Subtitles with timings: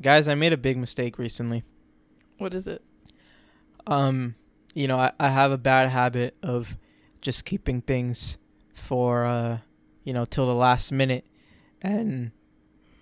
[0.00, 1.64] Guys, I made a big mistake recently.
[2.38, 2.82] What is it?
[3.86, 4.34] Um,
[4.74, 6.76] you know, I, I have a bad habit of
[7.22, 8.38] just keeping things
[8.74, 9.58] for uh,
[10.04, 11.26] you know, till the last minute
[11.82, 12.30] and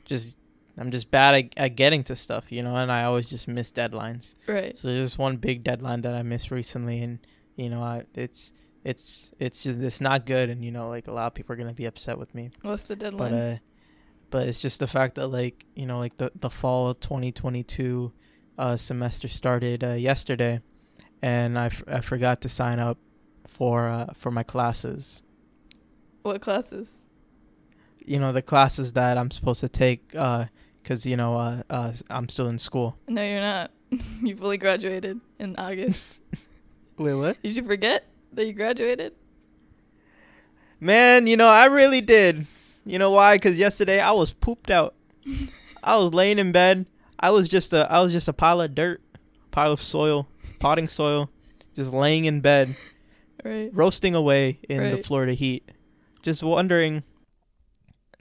[0.05, 0.39] just
[0.77, 3.71] I'm just bad at, at getting to stuff, you know, and I always just miss
[3.71, 4.35] deadlines.
[4.49, 4.77] Right.
[4.77, 7.19] So there's one big deadline that I missed recently and
[7.57, 8.53] you know, I it's
[8.85, 11.57] it's it's just it's not good and you know, like a lot of people are
[11.57, 12.51] going to be upset with me.
[12.63, 13.33] What's the deadline?
[13.33, 13.57] But uh
[14.35, 18.13] but it's just the fact that like, you know, like the the fall of 2022
[18.59, 20.61] uh semester started uh, yesterday
[21.23, 22.99] and I, f- I forgot to sign up
[23.47, 25.23] for uh for my classes.
[26.23, 27.07] what classes?
[28.05, 30.47] You know, the classes that I'm supposed to take uh
[30.83, 32.99] cuz you know, uh, uh I'm still in school.
[33.07, 33.71] No, you're not.
[34.21, 36.21] you fully graduated in August.
[36.99, 37.41] Wait, what?
[37.41, 39.13] Did you forget that you graduated?
[40.81, 42.49] Man, you know, I really did.
[42.85, 43.39] You know why?
[43.39, 44.95] Cuz yesterday I was pooped out.
[45.83, 46.87] I was laying in bed.
[47.19, 49.03] I was just a I was just a pile of dirt,
[49.51, 51.31] pile of soil, potting soil,
[51.75, 52.75] just laying in bed,
[53.45, 53.71] Right.
[53.75, 55.71] roasting away in the Florida heat.
[56.23, 57.03] Just wondering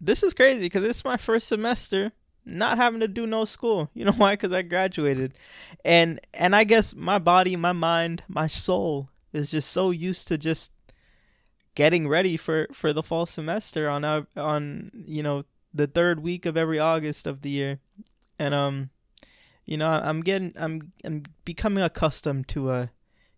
[0.01, 2.11] this is crazy cuz this is my first semester
[2.45, 3.89] not having to do no school.
[3.95, 4.35] You know why?
[4.35, 5.33] Cuz I graduated.
[5.85, 10.37] And and I guess my body, my mind, my soul is just so used to
[10.37, 10.71] just
[11.75, 15.43] getting ready for for the fall semester on our, on you know
[15.73, 17.79] the third week of every August of the year,
[18.39, 18.89] and um,
[19.65, 22.91] you know I'm getting I'm I'm becoming accustomed to a,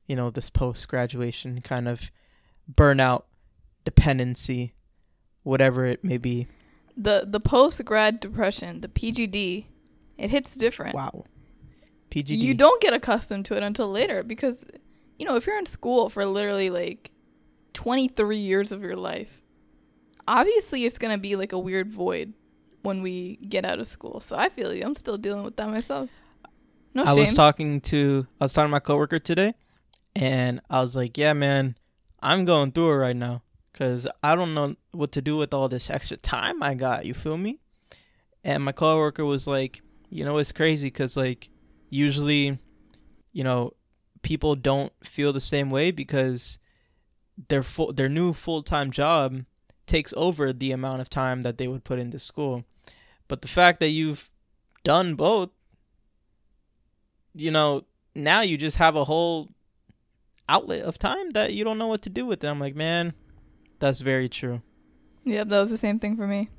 [0.08, 2.12] you know this post graduation kind of
[2.74, 3.24] burnout,
[3.84, 4.74] dependency,
[5.44, 6.48] whatever it may be.
[6.98, 9.66] The the post grad depression, the PGD,
[10.18, 10.96] it hits different.
[10.96, 11.26] Wow.
[12.12, 12.38] PGD.
[12.38, 14.64] You don't get accustomed to it until later because,
[15.18, 17.12] you know, if you're in school for literally like
[17.76, 19.42] 23 years of your life,
[20.28, 22.34] obviously it's going to be like a weird void
[22.82, 24.20] when we get out of school.
[24.20, 24.82] So I feel you.
[24.84, 26.10] I'm still dealing with that myself.
[26.96, 27.18] No I shame.
[27.18, 29.54] was talking to I was talking to my coworker today,
[30.16, 31.76] and I was like, "Yeah, man,
[32.22, 35.68] I'm going through it right now because I don't know what to do with all
[35.68, 37.06] this extra time I got.
[37.06, 37.60] You feel me?"
[38.46, 41.50] And my coworker was like, "You know, it's crazy because like
[41.90, 42.58] usually,
[43.34, 43.74] you know,
[44.22, 46.60] people don't feel the same way because
[47.50, 49.46] their full their new full time job
[49.86, 52.64] takes over the amount of time that they would put into school,
[53.28, 54.30] but the fact that you've
[54.84, 55.50] done both."
[57.36, 57.84] you know,
[58.16, 59.50] now you just have a whole
[60.48, 62.44] outlet of time that you don't know what to do with.
[62.44, 62.48] It.
[62.48, 63.14] I'm like, man,
[63.80, 64.62] that's very true.
[65.26, 66.50] Yep, that was the same thing for me.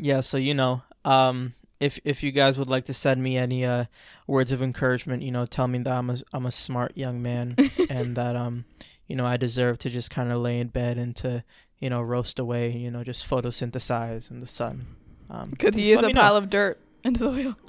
[0.00, 3.64] Yeah, so you know, um, if if you guys would like to send me any
[3.64, 3.84] uh
[4.26, 7.56] words of encouragement, you know, tell me that I'm a I'm a smart young man
[7.90, 8.64] and that um,
[9.08, 11.42] you know, I deserve to just kind of lay in bed and to
[11.80, 14.86] you know roast away, you know, just photosynthesize in the sun.
[15.30, 16.20] Um, Because he is a me know.
[16.20, 17.56] pile of dirt and soil.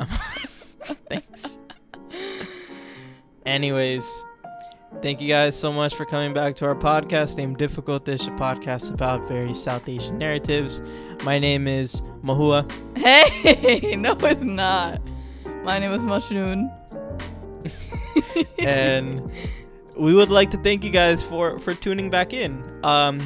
[1.10, 1.58] Thanks.
[3.46, 4.26] Anyways,
[5.02, 8.32] thank you guys so much for coming back to our podcast named Difficult Dish, a
[8.32, 10.82] podcast about various South Asian narratives.
[11.24, 12.70] My name is Mahua.
[12.98, 15.00] Hey, no, it's not.
[15.64, 16.70] My name is Mashnoon.
[18.60, 19.32] and
[20.00, 22.64] we would like to thank you guys for for tuning back in.
[22.84, 23.20] Um,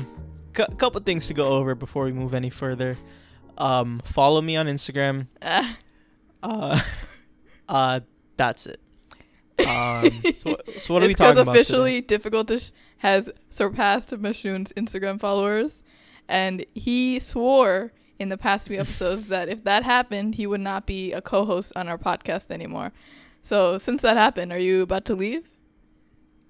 [0.57, 2.97] a couple things to go over before we move any further.
[3.57, 5.27] Um, follow me on Instagram.
[5.41, 5.77] Ah.
[6.41, 6.79] Uh,
[7.69, 7.99] uh,
[8.37, 8.79] that's it.
[9.59, 11.55] Um, so, so what are we talking about?
[11.55, 15.83] officially Difficult Dish has surpassed Mashnoon's Instagram followers,
[16.27, 20.87] and he swore in the past few episodes that if that happened, he would not
[20.87, 22.91] be a co-host on our podcast anymore.
[23.43, 25.52] So since that happened, are you about to leave?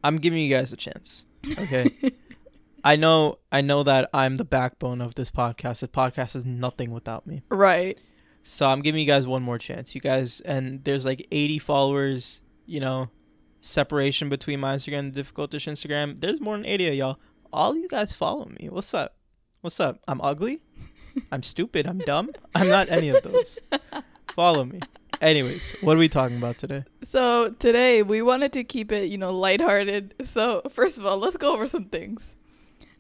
[0.04, 1.26] I'm giving you guys a chance.
[1.58, 1.92] Okay.
[2.84, 5.80] I know I know that I'm the backbone of this podcast.
[5.80, 7.44] The podcast is nothing without me.
[7.50, 8.00] Right.
[8.44, 9.96] So I'm giving you guys one more chance.
[9.96, 13.10] You guys and there's like 80 followers, you know,
[13.62, 16.20] separation between my Instagram and Difficult Dish Instagram.
[16.20, 17.20] There's more than 80 of y'all.
[17.54, 18.68] All you guys follow me.
[18.70, 19.16] What's up?
[19.62, 20.00] What's up?
[20.08, 20.62] I'm ugly?
[21.32, 21.88] I'm stupid.
[21.88, 22.32] I'm dumb.
[22.54, 23.60] I'm not any of those.
[24.36, 24.82] Follow me.
[25.24, 26.84] Anyways, what are we talking about today?
[27.10, 30.16] So today we wanted to keep it, you know, lighthearted.
[30.24, 32.36] So first of all, let's go over some things.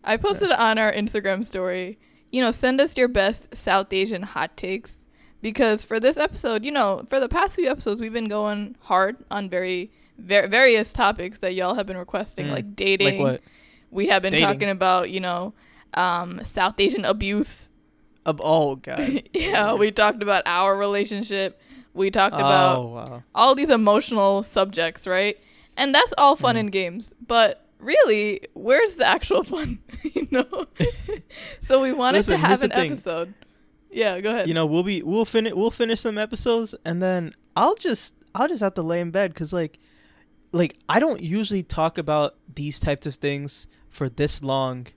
[0.05, 1.99] I posted on our Instagram story,
[2.31, 4.99] you know, send us your best South Asian hot takes
[5.41, 9.17] because for this episode, you know, for the past few episodes we've been going hard
[9.29, 12.51] on very ver- various topics that y'all have been requesting Mm.
[12.51, 13.21] like dating.
[13.21, 13.41] Like what?
[13.91, 14.47] We have been Dating.
[14.47, 15.53] talking about, you know,
[15.93, 17.69] um, South Asian abuse.
[18.25, 19.23] Of oh god.
[19.33, 21.59] yeah, we talked about our relationship.
[21.93, 23.19] We talked about Oh wow.
[23.35, 25.37] all these emotional subjects, right?
[25.77, 26.59] And that's all fun Mhm.
[26.59, 29.79] and games, but really, where's the actual fun?
[30.03, 30.67] you know.
[31.59, 33.33] so we wanted Listen, to have an episode.
[33.91, 34.47] Yeah, go ahead.
[34.47, 38.47] you know, we'll be we'll finish we'll finish some episodes and then I'll just I'll
[38.47, 39.79] just have to lay in bed cuz like
[40.51, 44.87] like I don't usually talk about these types of things for this long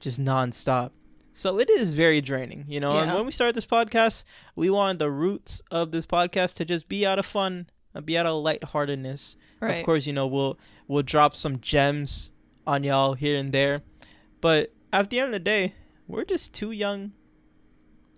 [0.00, 0.90] just nonstop.
[1.36, 2.96] So it is very draining, you know.
[2.96, 6.88] And when we started this podcast, we wanted the roots of this podcast to just
[6.88, 9.36] be out of fun, uh, be out of lightheartedness.
[9.60, 9.72] right.
[9.72, 12.30] Of course, you know, we'll we'll drop some gems
[12.66, 13.82] on y'all here and there.
[14.40, 15.74] But at the end of the day,
[16.06, 17.12] we're just two young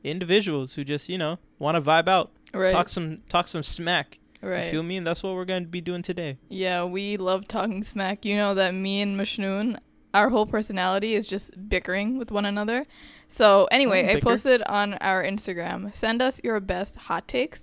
[0.05, 2.73] individuals who just, you know, want to vibe out, right.
[2.73, 4.19] talk some talk some smack.
[4.43, 4.67] right.
[4.67, 4.99] You feel me?
[4.99, 6.37] And that's what we're going to be doing today.
[6.51, 8.27] Yeah, we love talking smack.
[8.27, 9.79] You know that me and Mashnoon,
[10.17, 12.87] our whole personality is just bickering with one another.
[13.29, 13.47] So
[13.79, 15.79] anyway, Mm, I posted on our Instagram.
[15.95, 17.61] Send us your best hot takes.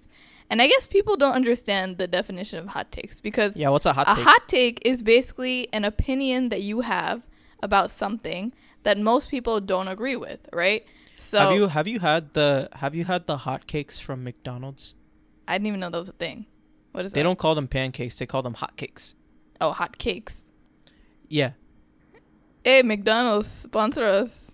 [0.49, 3.93] And I guess people don't understand the definition of hot takes because Yeah, what's a
[3.93, 4.25] hot a take?
[4.29, 7.19] hot take is basically an opinion that you have
[7.67, 8.53] about something
[8.83, 10.85] that most people don't agree with, right?
[11.17, 14.93] So have you have you had the have you had the hot cakes from McDonald's?
[15.47, 16.45] I didn't even know that was a thing.
[16.91, 17.19] What is They that?
[17.19, 19.15] They don't call them pancakes, they call them hot cakes.
[19.61, 20.43] Oh, hot cakes.
[21.29, 21.51] Yeah.
[22.63, 24.51] Hey, McDonald's, sponsor us.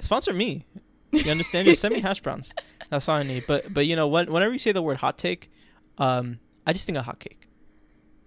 [0.00, 0.64] Sponsor me.
[1.12, 1.66] You understand?
[1.66, 2.54] Just send me hash browns.
[2.90, 3.44] That's all I need.
[3.46, 5.50] But but you know, when, whenever you say the word hot take,
[5.98, 7.46] um, I just think of hot cake.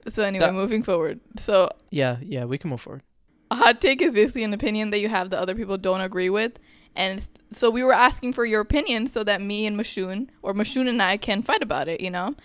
[0.10, 1.20] So anyway, That- moving forward.
[1.38, 3.04] So Yeah, yeah, we can move forward.
[3.52, 6.30] a hot take is basically an opinion that you have that other people don't agree
[6.30, 6.54] with.
[6.96, 10.88] And so we were asking for your opinion so that me and Mashun or Mashun
[10.90, 12.36] and I can fight about it, you know?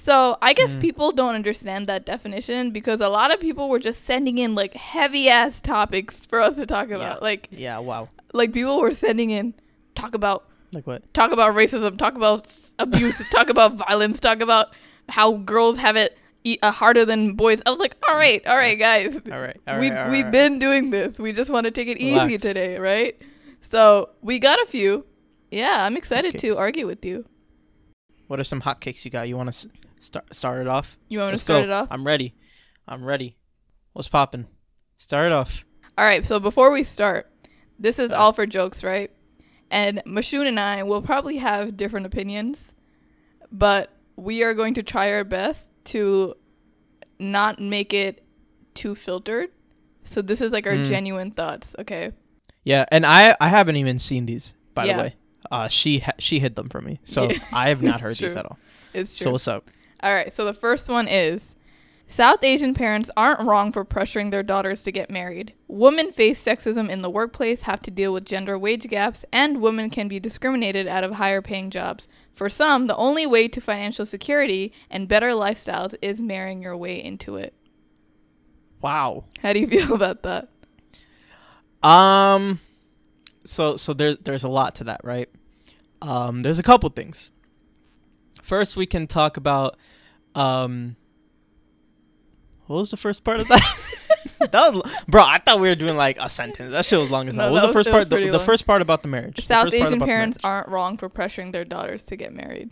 [0.00, 0.80] So I guess Mhm.
[0.80, 4.74] people don't understand that definition because a lot of people were just sending in like
[4.74, 7.16] heavy ass topics for us to talk about.
[7.18, 7.24] Yeah.
[7.30, 8.08] Like Yeah, wow.
[8.32, 9.54] like people were sending in
[9.96, 11.02] talk about Like what?
[11.14, 12.46] talk about racism, talk about
[12.78, 14.68] abuse, talk about violence, talk about
[15.08, 17.60] how girls have it e- uh, harder than boys.
[17.66, 19.80] I was like, all right, all right, guys, All right, all right.
[19.80, 20.32] we all we've right.
[20.32, 21.18] been doing this.
[21.18, 22.42] We just want to take it easy Relax.
[22.42, 23.20] today, right?
[23.60, 25.04] So we got a few.
[25.50, 26.56] Yeah, I'm excited to Hotcakes.
[26.58, 27.24] argue with you.
[28.28, 29.26] What are some hot cakes you got?
[29.26, 29.66] You want to s-
[30.00, 30.98] start start it off?
[31.08, 31.64] You want to Let's start go.
[31.64, 31.88] it off?
[31.90, 32.34] I'm ready.
[32.86, 33.36] I'm ready.
[33.92, 34.46] What's popping?
[34.98, 35.64] Start it off.
[35.96, 36.24] All right.
[36.24, 37.30] So before we start,
[37.78, 39.10] this is all for jokes, right?
[39.70, 42.74] And Mashun and I will probably have different opinions,
[43.52, 46.34] but we are going to try our best to
[47.18, 48.24] not make it
[48.74, 49.50] too filtered.
[50.04, 50.86] So this is like our Mm.
[50.86, 52.12] genuine thoughts, okay?
[52.64, 54.96] Yeah, and I I haven't even seen these by Yeah.
[54.96, 55.14] the way.
[55.50, 58.36] Uh, she ha- she hid them from me, so Yeah, I have not heard these
[58.36, 58.58] at all.
[58.94, 59.24] It's true.
[59.26, 59.70] So what's up?
[60.02, 61.56] All right, so the first one is
[62.06, 65.52] South Asian parents aren't wrong for pressuring their daughters to get married.
[65.66, 69.90] Women face sexism in the workplace, have to deal with gender wage gaps, and women
[69.90, 72.08] can be discriminated out of higher paying jobs.
[72.32, 77.02] For some, the only way to financial security and better lifestyles is marrying your way
[77.02, 77.52] into it.
[78.80, 79.24] Wow.
[79.40, 80.48] How do you feel about that?
[81.82, 82.58] Um,
[83.44, 85.28] so so there's there's a lot to that, right?
[86.00, 87.30] Um, there's a couple things.
[88.48, 89.76] First, we can talk about
[90.34, 90.96] um.
[92.64, 93.60] What was the first part of that?
[94.52, 96.70] that was, bro, I thought we were doing like a sentence.
[96.70, 97.52] That shit was long as No, hell.
[97.52, 98.22] What that was the first was part?
[98.22, 99.36] The, the first part about the marriage.
[99.36, 102.70] The South first Asian parents aren't wrong for pressuring their daughters to get married.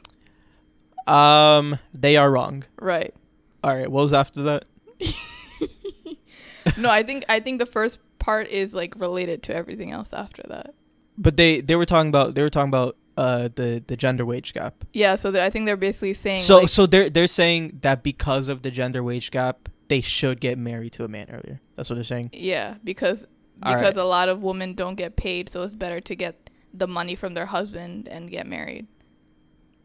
[1.06, 2.64] Um, they are wrong.
[2.80, 3.14] Right.
[3.62, 3.90] All right.
[3.90, 4.64] What was after that?
[6.78, 10.42] no, I think I think the first part is like related to everything else after
[10.48, 10.74] that.
[11.18, 14.52] But they they were talking about they were talking about uh the the gender wage
[14.52, 14.84] gap.
[14.92, 18.48] Yeah, so I think they're basically saying So like, so they're they're saying that because
[18.48, 21.60] of the gender wage gap, they should get married to a man earlier.
[21.76, 22.30] That's what they're saying.
[22.32, 23.26] yeah, because
[23.58, 23.96] because right.
[23.96, 27.34] a lot of women don't get paid, so it's better to get the money from
[27.34, 28.86] their husband and get married.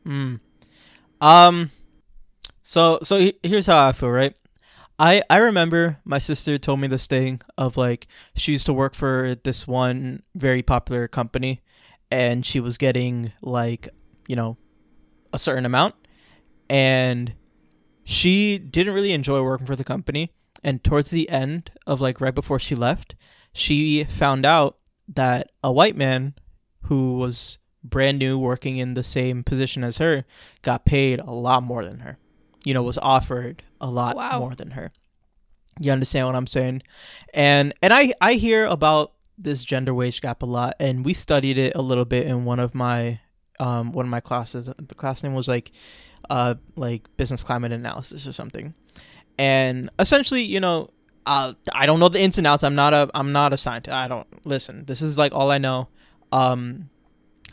[0.06, 0.39] Mm.
[1.22, 1.72] Um.
[2.63, 4.36] So so here's how I feel, right?
[5.00, 8.94] I I remember my sister told me this thing of like she used to work
[8.94, 11.62] for this one very popular company,
[12.12, 13.88] and she was getting like
[14.27, 14.58] you know
[15.34, 15.96] a certain amount,
[16.70, 17.34] and
[18.03, 20.32] she didn't really enjoy working for the company.
[20.63, 23.15] And towards the end of like right before she left,
[23.53, 24.77] she found out
[25.08, 26.36] that a white man
[26.84, 30.24] who was brand new working in the same position as her
[30.62, 32.18] got paid a lot more than her.
[32.63, 34.39] You know, was offered a lot Wow.
[34.39, 34.91] more than her.
[35.80, 36.84] You understand what I'm saying?
[37.34, 41.57] And and I I hear about this gender wage gap a lot and we studied
[41.57, 43.19] it a little bit in one of my
[43.60, 44.69] um one of my classes.
[44.77, 45.71] The class name was like
[46.29, 48.74] uh like business climate analysis or something.
[49.38, 50.89] And essentially, you know,
[51.25, 52.63] uh, I don't know the ins and outs.
[52.63, 53.93] I'm not a I'm not a scientist.
[53.93, 54.86] I don't listen.
[54.86, 55.89] This is like all I know.
[56.31, 56.89] Um,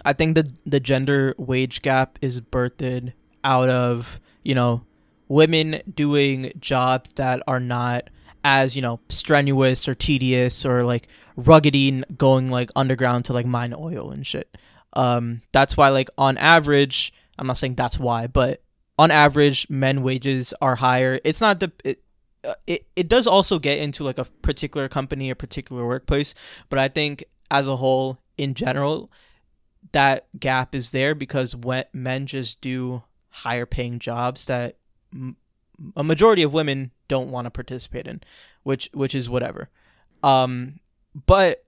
[0.05, 3.13] I think the the gender wage gap is birthed
[3.45, 4.85] out of you know
[5.29, 8.09] women doing jobs that are not
[8.49, 13.75] as you know strenuous or tedious or like ruggedy going like underground to like mine
[13.77, 14.57] oil and shit.
[14.95, 18.63] Um, that's why, like on average, I'm not saying that's why, but
[18.99, 21.21] on average, men wages are higher.
[21.25, 22.03] It's not the it,
[22.43, 26.35] uh, it it does also get into like a particular company, a particular workplace,
[26.71, 29.11] but I think as a whole, in general,
[29.93, 34.77] that gap is there because when men just do higher paying jobs that
[35.97, 38.21] a majority of women don't want to participate in,
[38.63, 39.69] which which is whatever.
[40.23, 40.81] Um,
[41.27, 41.65] but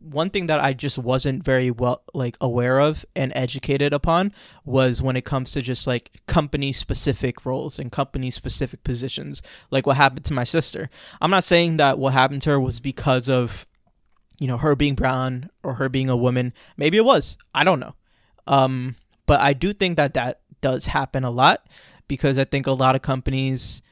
[0.00, 4.32] one thing that I just wasn't very well like aware of and educated upon
[4.64, 9.86] was when it comes to just like company specific roles and company specific positions like
[9.86, 10.90] what happened to my sister.
[11.20, 13.66] I'm not saying that what happened to her was because of
[14.40, 16.52] you know her being brown or her being a woman.
[16.76, 17.38] Maybe it was.
[17.54, 17.94] I don't know.
[18.46, 21.66] Um but I do think that that does happen a lot
[22.08, 23.82] because I think a lot of companies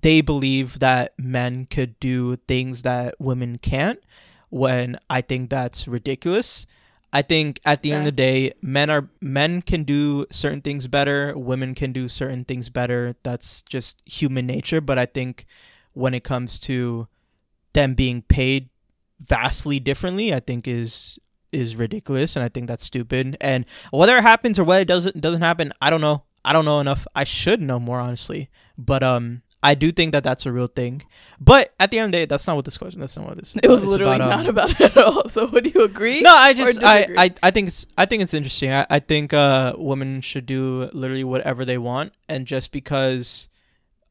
[0.00, 3.98] they believe that men could do things that women can't
[4.48, 6.66] when I think that's ridiculous.
[7.12, 10.88] I think at the end of the day, men are men can do certain things
[10.88, 13.14] better, women can do certain things better.
[13.22, 15.44] That's just human nature, but I think
[15.92, 17.06] when it comes to
[17.74, 18.70] them being paid
[19.20, 21.18] vastly differently, I think is
[21.52, 23.36] is ridiculous and I think that's stupid.
[23.42, 26.24] And whether it happens or whether it doesn't doesn't happen, I don't know.
[26.44, 27.06] I don't know enough.
[27.14, 28.50] I should know more honestly.
[28.76, 31.02] But um I do think that that's a real thing.
[31.40, 32.98] But at the end of the day, that's not what this question.
[32.98, 33.54] That's not what this.
[33.62, 35.28] It was it's literally about, um, not about it at all.
[35.28, 36.20] So would you agree?
[36.20, 38.72] No, I just I, I I think it's I think it's interesting.
[38.72, 43.48] I, I think uh women should do literally whatever they want, and just because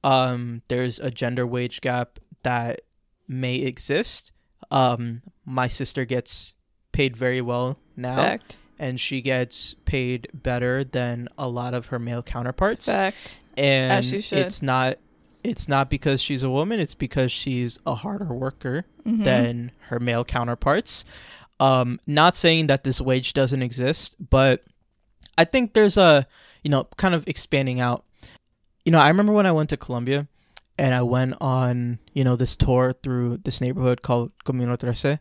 [0.03, 2.81] um there's a gender wage gap that
[3.27, 4.31] may exist,
[4.71, 6.55] um my sister gets
[6.93, 8.15] paid very well now.
[8.15, 8.57] Fact.
[8.81, 12.87] And she gets paid better than a lot of her male counterparts.
[12.87, 13.39] Fact.
[13.55, 14.97] And it's not
[15.43, 19.23] it's not because she's a woman, it's because she's a harder worker mm-hmm.
[19.23, 21.05] than her male counterparts.
[21.59, 24.63] Um, not saying that this wage doesn't exist, but
[25.37, 26.27] I think there's a,
[26.63, 28.03] you know, kind of expanding out.
[28.83, 30.27] You know, I remember when I went to Colombia
[30.77, 35.19] and I went on, you know, this tour through this neighborhood called Comuna Trece,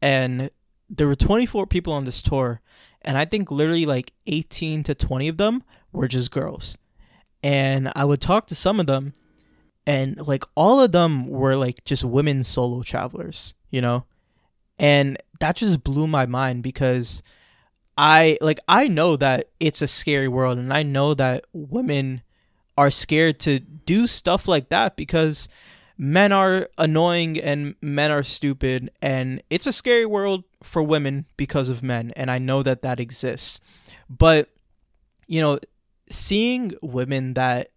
[0.00, 0.50] and
[0.94, 2.60] there were 24 people on this tour,
[3.00, 6.76] and I think literally like 18 to 20 of them were just girls.
[7.42, 9.14] And I would talk to some of them,
[9.86, 14.04] and like all of them were like just women solo travelers, you know?
[14.78, 17.22] And that just blew my mind because
[17.96, 22.22] I like I know that it's a scary world and I know that women
[22.76, 25.48] are scared to do stuff like that because
[26.02, 31.68] men are annoying and men are stupid and it's a scary world for women because
[31.68, 33.60] of men and I know that that exists.
[34.10, 34.48] But
[35.28, 35.60] you know,
[36.10, 37.68] seeing women that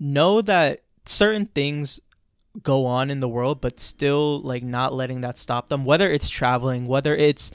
[0.00, 2.00] know that certain things
[2.60, 6.28] go on in the world but still like not letting that stop them whether it's
[6.28, 7.52] traveling whether it's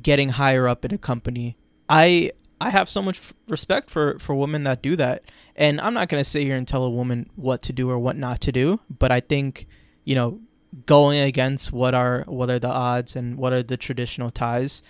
[0.00, 1.54] getting higher up in a company
[1.90, 5.22] i i have so much f- respect for for women that do that
[5.56, 7.98] and i'm not going to sit here and tell a woman what to do or
[7.98, 9.66] what not to do but i think
[10.04, 10.40] you know
[10.86, 14.82] going against what are what are the odds and what are the traditional ties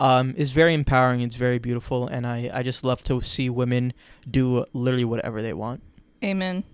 [0.00, 3.92] um, is very empowering it's very beautiful and i i just love to see women
[4.28, 5.82] do literally whatever they want
[6.24, 6.64] amen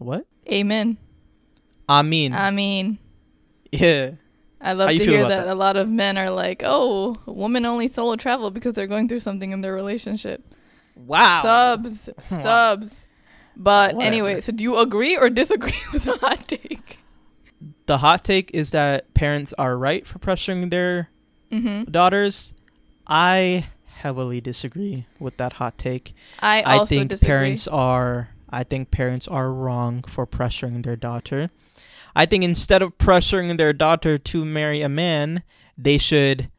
[0.00, 0.26] what?
[0.50, 0.96] Amen.
[1.86, 2.32] I mean.
[2.32, 2.98] I mean.
[3.70, 4.12] Yeah.
[4.60, 7.88] I love to hear that, that, a lot of men are like, "Oh, women only
[7.88, 10.44] solo travel because they're going through something in their relationship."
[10.94, 11.42] Wow.
[11.42, 13.06] Subs, subs.
[13.56, 14.06] But Whatever.
[14.06, 16.98] anyway, so do you agree or disagree with the hot take?
[17.86, 21.10] The hot take is that parents are right for pressuring their
[21.50, 21.90] mm-hmm.
[21.90, 22.54] daughters.
[23.06, 26.14] I heavily disagree with that hot take.
[26.40, 27.26] I I think disagree.
[27.26, 31.50] parents are I think parents are wrong for pressuring their daughter.
[32.14, 35.42] I think instead of pressuring their daughter to marry a man,
[35.76, 36.50] they should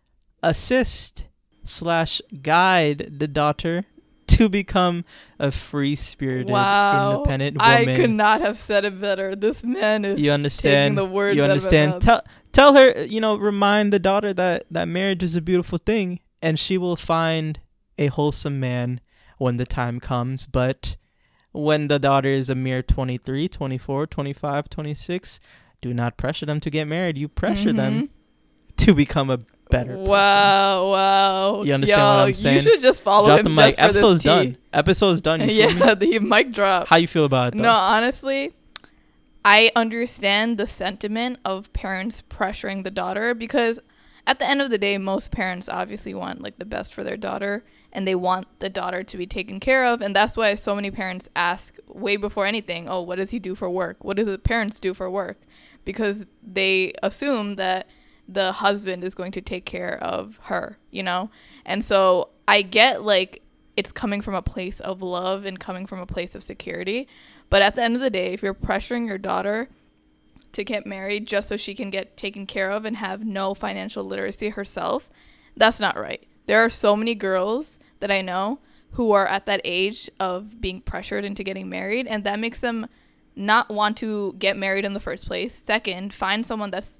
[0.43, 1.27] assist
[1.63, 3.85] slash guide the daughter
[4.27, 5.03] to become
[5.39, 7.17] a free spirited, wow.
[7.17, 7.89] independent woman.
[7.89, 9.35] I could not have said it better.
[9.35, 11.37] This man is you understand the words.
[11.37, 12.01] You understand.
[12.01, 16.19] Tell tell her, you know, remind the daughter that that marriage is a beautiful thing,
[16.41, 17.59] and she will find
[17.97, 19.01] a wholesome man
[19.37, 20.45] when the time comes.
[20.45, 20.95] But
[21.51, 25.39] when the daughter is a mere 23, 24, 25, 26,
[25.81, 27.17] do not pressure them to get married.
[27.17, 27.77] You pressure mm-hmm.
[27.77, 28.09] them
[28.77, 29.39] to become a
[29.69, 30.05] better person.
[30.05, 31.63] Wow, wow.
[31.63, 32.55] You understand Yo, what I'm saying?
[32.57, 33.75] You should just follow Drop him the mic.
[33.77, 34.57] Episode's done.
[34.73, 35.39] Episode's done.
[35.49, 36.87] yeah, the mic drop.
[36.87, 37.57] How you feel about it?
[37.57, 37.63] Though?
[37.63, 38.53] No, honestly,
[39.43, 43.79] I understand the sentiment of parents pressuring the daughter because
[44.27, 47.17] at the end of the day, most parents obviously want like the best for their
[47.17, 50.01] daughter and they want the daughter to be taken care of.
[50.01, 53.55] And that's why so many parents ask way before anything, oh, what does he do
[53.55, 54.03] for work?
[54.03, 55.41] What do the parents do for work?
[55.83, 57.87] Because they assume that
[58.27, 61.29] the husband is going to take care of her, you know?
[61.65, 63.41] And so I get like
[63.75, 67.07] it's coming from a place of love and coming from a place of security.
[67.49, 69.69] But at the end of the day, if you're pressuring your daughter
[70.51, 74.03] to get married just so she can get taken care of and have no financial
[74.03, 75.09] literacy herself,
[75.55, 76.25] that's not right.
[76.47, 78.59] There are so many girls that I know
[78.91, 82.87] who are at that age of being pressured into getting married, and that makes them
[83.35, 85.55] not want to get married in the first place.
[85.55, 86.99] Second, find someone that's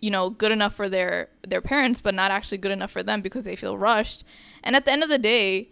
[0.00, 3.20] you know good enough for their their parents but not actually good enough for them
[3.20, 4.24] because they feel rushed.
[4.62, 5.70] And at the end of the day,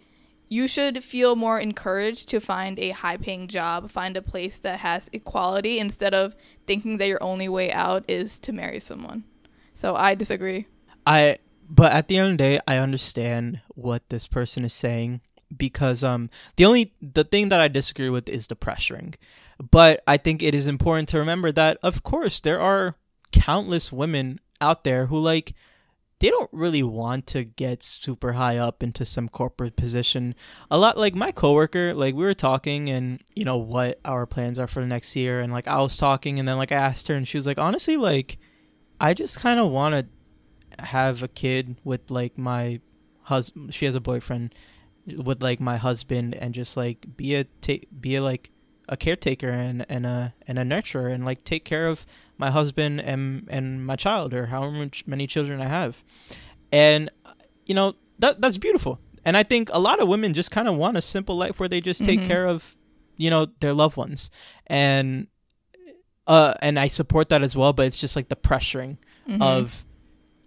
[0.49, 4.79] you should feel more encouraged to find a high paying job, find a place that
[4.79, 6.35] has equality instead of
[6.65, 9.23] thinking that your only way out is to marry someone.
[9.73, 10.65] So I disagree.
[11.05, 11.37] I
[11.69, 15.21] but at the end of the day, I understand what this person is saying
[15.55, 19.15] because um the only the thing that I disagree with is the pressuring.
[19.59, 22.95] But I think it is important to remember that of course there are
[23.31, 25.53] countless women out there who like
[26.19, 30.35] they don't really want to get super high up into some corporate position.
[30.69, 34.59] A lot like my coworker, like we were talking and you know what our plans
[34.59, 37.07] are for the next year and like I was talking and then like I asked
[37.07, 38.37] her and she was like honestly like
[39.01, 40.07] I just kind of want to
[40.85, 42.79] have a kid with like my
[43.23, 44.53] husband she has a boyfriend
[45.17, 48.51] with like my husband and just like be a ta- be a like
[48.87, 52.05] a caretaker and and a and a nurturer and like take care of
[52.37, 56.03] my husband and and my child or however much many children I have,
[56.71, 57.09] and
[57.65, 58.99] you know that that's beautiful.
[59.25, 61.69] And I think a lot of women just kind of want a simple life where
[61.69, 62.27] they just take Mhm.
[62.27, 62.75] care of
[63.17, 64.31] you know their loved ones
[64.67, 65.27] and
[66.25, 67.73] uh and I support that as well.
[67.73, 69.41] But it's just like the pressuring Mhm.
[69.41, 69.85] of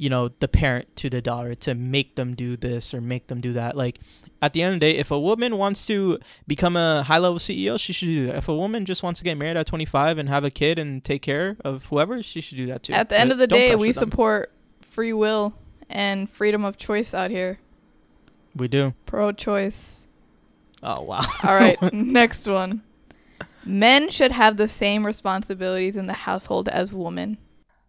[0.03, 3.41] you know the parent to the daughter to make them do this or make them
[3.41, 3.99] do that like
[4.41, 7.39] at the end of the day if a woman wants to become a high level
[7.39, 10.19] ceo she should do that if a woman just wants to get married at 25
[10.19, 13.11] and have a kid and take care of whoever she should do that too At
[13.11, 13.93] the end But of the day, we them.
[13.93, 15.55] support free will
[15.89, 17.61] and freedom of choice out here.
[18.57, 20.05] we do Pro choice.
[20.83, 22.83] oh wow All right, next one.
[23.65, 27.39] Men should have the same responsibilities in the household as women.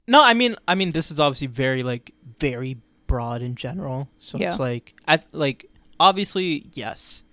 [0.08, 4.38] No i mean i mean this is obviously very like very broad in general so
[4.38, 4.48] Yeah.
[4.48, 7.24] it's like i like obviously yes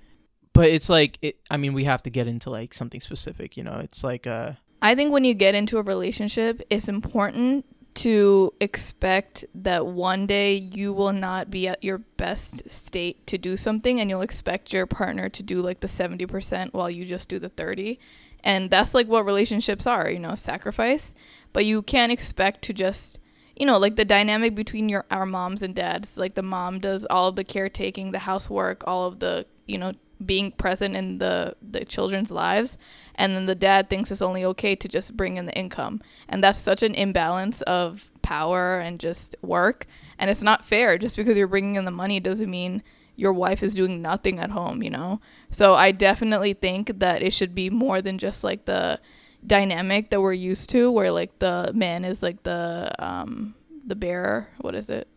[0.52, 3.64] but it's like it i mean we have to get into like something specific you
[3.64, 4.52] know it's like uh
[4.82, 10.54] I think when you get into a relationship, it's important to expect that one day
[10.54, 14.86] you will not be at your best state to do something and you'll expect your
[14.86, 17.98] partner to do like the 70% while you just do the 30.
[18.42, 21.14] And that's like what relationships are, you know, sacrifice.
[21.52, 23.20] But you can't expect to just
[23.60, 26.16] you know, like the dynamic between your our moms and dads.
[26.16, 29.92] Like the mom does all of the caretaking, the housework, all of the, you know,
[30.24, 32.78] being present in the the children's lives.
[33.16, 36.00] And then the dad thinks it's only okay to just bring in the income.
[36.26, 39.86] And that's such an imbalance of power and just work.
[40.18, 40.96] And it's not fair.
[40.96, 42.82] Just because you're bringing in the money doesn't mean
[43.14, 45.20] your wife is doing nothing at home you know?
[45.50, 48.98] So i definitely think that it should be more than just like the
[49.46, 53.54] dynamic that we're used to where like the man is like the um
[53.86, 54.48] the bearer.
[54.60, 55.08] What is it?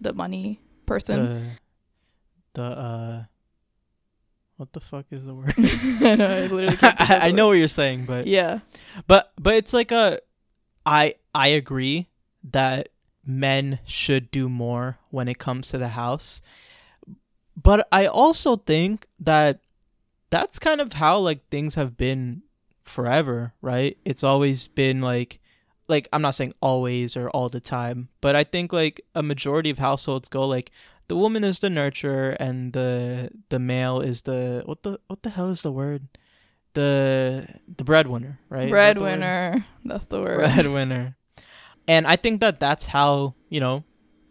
[0.00, 1.58] The money person.
[2.52, 3.24] The the uh
[4.56, 5.54] what the fuck is the word?
[5.58, 8.60] Know, I literally can't think of I, I know what you're saying but yeah.
[9.06, 10.20] but but it's like a
[10.84, 12.08] i i agree
[12.52, 12.88] that
[13.24, 16.40] men should do more when it comes to the house.
[17.60, 19.60] But i also think that
[20.30, 22.42] that's kind of how like things have been
[22.88, 25.40] forever right it's always been like
[25.88, 29.70] like i'm not saying always or all the time but i think like a majority
[29.70, 30.70] of households go like
[31.08, 35.30] the woman is the nurturer and the the male is the what the what the
[35.30, 36.08] hell is the word
[36.74, 37.46] the
[37.76, 41.16] the breadwinner right Is that breadwinner that's the word breadwinner.
[41.88, 43.84] And I think that that's how, you know,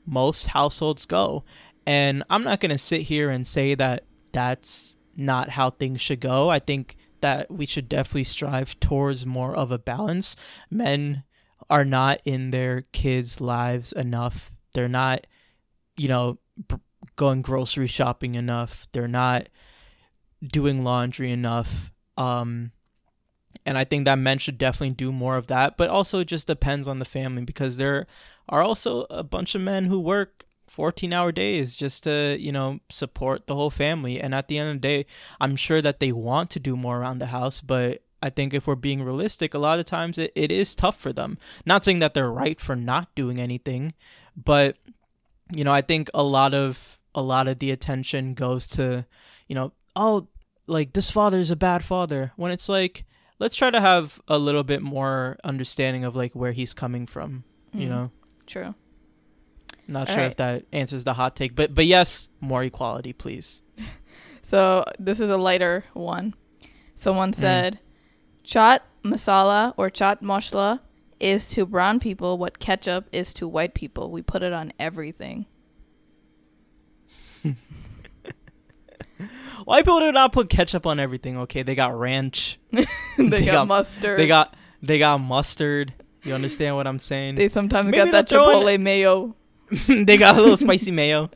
[0.06, 1.46] most households go.
[1.88, 6.20] And I'm not going to sit here and say that that's not how things should
[6.20, 6.50] go.
[6.50, 10.36] I think that we should definitely strive towards more of a balance.
[10.70, 11.24] Men
[11.72, 14.54] are not in their kids' lives enough.
[14.76, 15.26] They're not,
[15.98, 16.38] you know,
[17.16, 18.88] going grocery shopping enough.
[18.92, 19.50] They're not
[20.44, 21.92] doing laundry enough.
[22.16, 22.72] Um,
[23.66, 25.78] and I think that men should definitely do more of that.
[25.78, 28.06] But also, it just depends on the family because there
[28.48, 30.45] are also a bunch of men who work
[30.76, 34.20] 14 hour days just to, you know, support the whole family.
[34.20, 35.06] And at the end of the day,
[35.40, 38.68] I'm sure that they want to do more around the house, but I think if
[38.68, 41.38] we're being realistic, a lot of times it, it is tough for them.
[41.66, 43.94] Not saying that they're right for not doing anything,
[44.36, 44.76] but
[45.54, 49.06] you know, I think a lot of a lot of the attention goes to,
[49.48, 50.28] you know, oh,
[50.68, 52.34] like this father is a bad father.
[52.36, 53.06] When it's like,
[53.40, 57.44] let's try to have a little bit more understanding of like where he's coming from,
[57.74, 57.90] you Mm.
[57.90, 58.12] know.
[58.46, 58.76] True.
[59.88, 60.32] Not All sure right.
[60.32, 63.62] if that answers the hot take, but but yes, more equality, please.
[64.42, 66.36] So this is a lighter one.
[66.94, 67.36] Someone Mm.
[67.36, 67.80] said,
[68.44, 70.82] "Chaat masala or chaat masala
[71.20, 74.12] is to brown people what ketchup is to white people.
[74.12, 75.48] We put it on everything."
[79.66, 81.38] white people do not put ketchup on everything?
[81.40, 82.86] Okay, they got ranch, they,
[83.18, 84.20] They got, got- mustard.
[84.20, 85.94] they got they got mustard.
[86.24, 87.36] You understand what I'm saying?
[87.36, 89.36] They sometimes Maybe got that chipotle mayo.
[89.88, 91.30] they got a little spicy mayo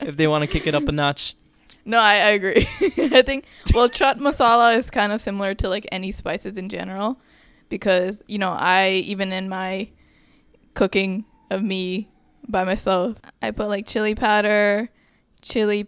[0.00, 1.36] if they want to kick it up a notch.
[1.84, 2.68] No, I, I agree.
[2.98, 7.18] I think well, chaat masala is kind of similar to like any spices in general,
[7.68, 9.90] because you know I even in my
[10.74, 12.10] cooking of me
[12.48, 14.90] by myself, I put like chili powder,
[15.40, 15.86] chili,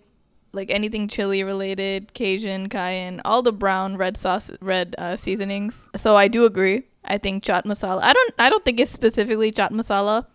[0.52, 5.88] like anything chili related, Cajun, cayenne, all the brown red sauce, red uh, seasonings.
[5.96, 6.84] So I do agree.
[7.04, 8.00] I think chaat masala.
[8.02, 8.34] I don't.
[8.38, 10.26] I don't think it's specifically chaat masala,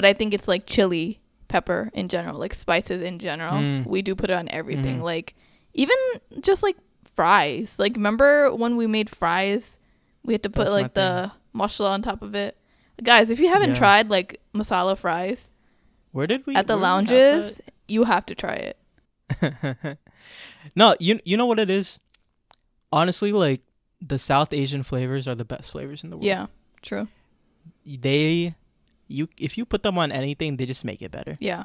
[0.00, 3.52] but I think it's like chili pepper in general, like spices in general.
[3.60, 3.86] Mm.
[3.86, 5.00] We do put it on everything.
[5.00, 5.02] Mhm.
[5.02, 5.34] Like
[5.74, 5.96] even
[6.40, 6.76] just like
[7.14, 7.76] fries.
[7.78, 9.78] Like remember when we made fries,
[10.24, 12.56] we had to put That's like the masala on top of it.
[13.02, 13.82] Guys, if you haven't Yeah.
[13.82, 15.52] tried like masala fries
[16.12, 18.76] Where did we at the we have lounges, you have to try it.
[20.74, 22.00] no, you you know what it is.
[22.90, 23.60] Honestly, like
[24.00, 26.24] the South Asian flavors are the best flavors in the world.
[26.24, 26.46] Yeah,
[26.80, 27.06] true.
[27.84, 28.54] they
[29.10, 31.36] you if you put them on anything, they just make it better.
[31.40, 31.64] Yeah,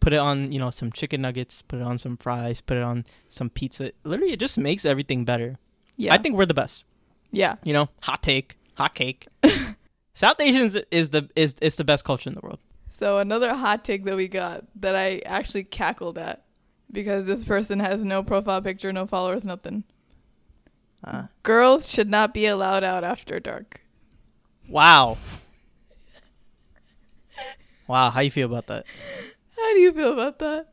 [0.00, 2.82] Put it on you know some chicken nuggets, put it on some fries, put it
[2.82, 3.92] on some pizza.
[4.04, 5.58] Literally, it just makes everything better.
[5.96, 6.84] yeah, I think we're the best.
[7.32, 7.56] yeah.
[7.64, 9.26] You know, hot take, hot cake.
[10.14, 12.60] South Asians is the is is the best culture in the world.
[12.90, 16.44] So another hot take that we got that I actually cackled at
[16.92, 19.84] because this person has no profile picture, no followers, nothing.
[21.04, 23.82] Uh, Girls should not be allowed out after dark.
[24.68, 25.18] wow.
[27.88, 28.84] Wow, how do you feel about that?
[29.56, 30.68] How do you feel about that?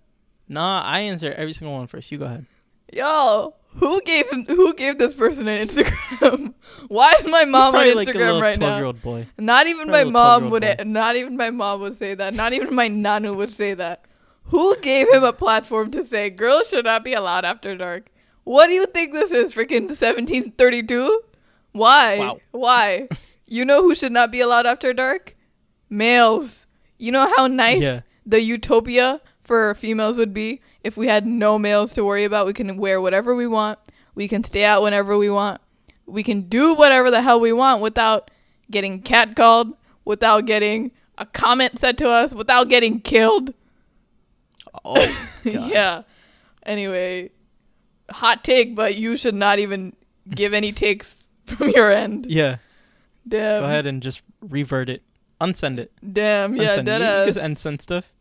[0.47, 2.11] Nah, I answer every single one first.
[2.11, 2.45] You go ahead.
[2.91, 4.45] Yo, who gave him?
[4.45, 6.53] Who gave this person an Instagram?
[6.89, 8.65] Why is my mom on Probably like a Instagram right now?
[8.67, 9.27] twelve-year-old boy.
[9.37, 10.77] Not even Probably my mom 12-year-old would.
[10.77, 10.83] boy.
[10.85, 12.33] Not even my mom would say that.
[12.33, 14.05] Not even my nanu would say that.
[14.45, 18.09] Who gave him a platform to say girls should not be allowed after dark?
[18.43, 19.53] What do you think this is?
[19.53, 21.21] Freaking 1732?
[21.71, 22.19] Why?
[22.19, 22.39] Wow.
[22.51, 23.07] Why?
[23.47, 25.35] you know who should not be allowed after dark?
[25.89, 26.67] Males.
[27.03, 28.01] You know how nice Yeah.
[28.25, 32.45] the utopia for females would be if we had no males to worry about.
[32.47, 33.77] We can wear whatever we want.
[34.15, 35.59] We can stay out whenever we want.
[36.05, 38.31] We can do whatever the hell we want without
[38.71, 39.73] getting catcalled,
[40.05, 43.53] without getting a comment said to us, without getting killed.
[44.85, 44.95] Oh,
[45.43, 45.69] God.
[45.71, 46.01] yeah.
[46.65, 47.31] Anyway,
[48.09, 49.93] hot take, but you should not even
[50.29, 52.27] give any takes from your end.
[52.29, 52.57] yeah.
[53.27, 53.61] Damn.
[53.61, 55.01] Go ahead and just revert it,
[55.39, 55.91] unsend it.
[56.01, 56.55] Damn.
[56.55, 56.77] Yeah.
[56.77, 56.85] unsend.
[56.85, 57.27] Dead you, ass.
[57.27, 58.11] you can unsend stuff.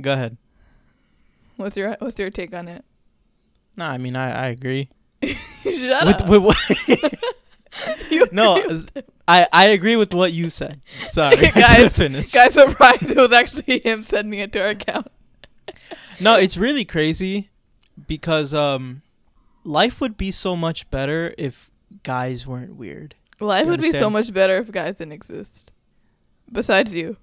[0.00, 0.36] Go ahead.
[1.56, 2.84] What's your What's your take on it?
[3.76, 4.88] Nah, I mean I, I agree.
[5.22, 6.28] Shut with, up.
[6.28, 6.56] with what
[8.10, 8.62] You no,
[9.28, 10.80] I I agree with what you said.
[11.08, 12.34] Sorry, Guys, should have finished.
[12.34, 15.08] Guys, surprised it was actually him sending it to our account.
[16.20, 17.50] No, it's really crazy
[18.06, 19.02] because um,
[19.64, 21.70] life would be so much better if
[22.02, 23.14] guys weren't weird.
[23.40, 25.72] Life would be so much better if guys didn't exist.
[26.52, 27.16] Besides you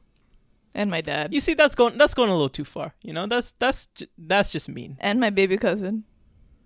[0.76, 2.94] and my dad You see, that's going that's going a little too far.
[3.02, 4.98] You know, that's that's that's just mean.
[5.00, 6.04] and my baby cousin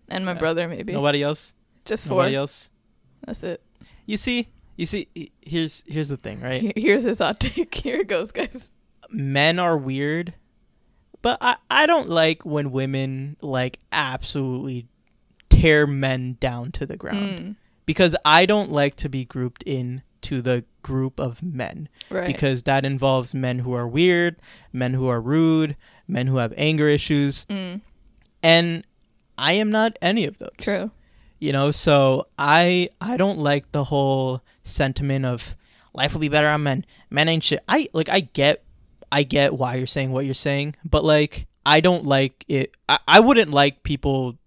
[0.10, 0.39] and my Yeah.
[0.39, 0.93] brother maybe.
[0.93, 1.54] Nobody else.
[1.86, 2.17] Just four.
[2.17, 2.70] Nobody else.
[3.26, 3.62] That's it.
[4.06, 5.08] You see, you see.
[5.41, 6.74] Here's here's the thing, right?
[6.78, 7.74] Here's his hot take.
[7.84, 8.72] Here it goes, guys.
[9.10, 10.34] men are weird,
[11.22, 14.88] but I, I don't like when women like absolutely
[15.50, 20.04] tear men down to the ground Mm, because I don't like to be grouped in
[20.28, 22.28] to the group of men right.
[22.28, 24.36] because that involves men who are weird,
[24.74, 27.80] men who are rude, men who have anger issues, mm,
[28.44, 28.86] and
[29.38, 30.50] I am not any of those.
[30.60, 30.92] true.
[31.40, 35.56] You know, so I I don't like the whole sentiment of
[35.94, 36.86] life will be better on men.
[37.10, 37.63] Men ain't shit.
[37.68, 38.63] I like I get
[39.12, 43.00] I get why you're saying what you're saying, but like I don't like it I,
[43.08, 44.38] I wouldn't like people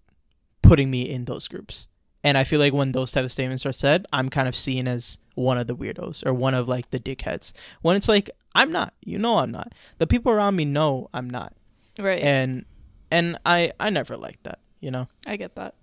[0.61, 1.87] putting me in those groups.
[2.23, 4.87] And I feel like when those type of statements are said, I'm kind of seen
[4.87, 7.51] as one of the weirdos or one of like the dickheads.
[7.81, 8.93] When it's like I'm not.
[9.03, 9.73] You know I'm not.
[9.97, 11.53] The people around me know I'm not.
[11.99, 12.21] Right.
[12.21, 12.65] And
[13.09, 15.07] and I I never liked that, you know.
[15.25, 15.75] I get that.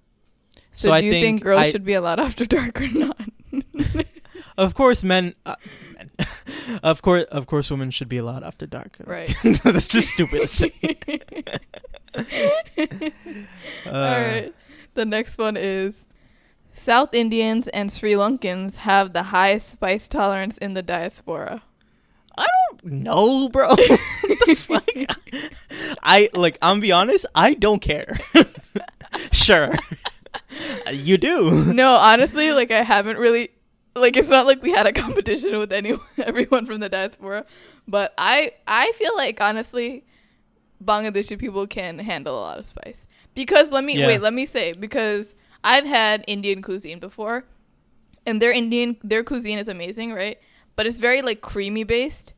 [0.70, 2.88] So, So, I do you think, think girls I- should be allowed after dark or
[2.88, 3.20] not?
[4.56, 5.34] Of course, men.
[5.46, 5.54] Uh,
[5.96, 6.10] men.
[6.82, 8.96] of course, of course, women should be allowed after dark.
[9.04, 9.32] Right.
[9.62, 10.72] That's just stupid to say.
[12.16, 14.52] Uh, All right.
[14.94, 16.04] The next one is
[16.78, 21.62] South Indians and Sri Lankans have the highest spice tolerance in the diaspora.
[22.36, 23.68] I don't know, bro.
[23.70, 24.88] what the fuck?
[26.02, 26.56] I like.
[26.62, 27.26] I'm be honest.
[27.34, 28.16] I don't care.
[29.32, 29.74] sure,
[30.92, 31.64] you do.
[31.74, 33.50] no, honestly, like I haven't really
[33.96, 37.44] like it's not like we had a competition with anyone everyone from the diaspora,
[37.88, 40.04] but I I feel like honestly
[40.84, 43.08] Bangladeshi people can handle a lot of spice.
[43.34, 44.06] Because let me Yeah.
[44.06, 47.44] wait, let me say because I've had Indian cuisine before
[48.28, 50.38] and their Indian their cuisine is amazing, right?
[50.76, 52.34] But it's very like creamy based.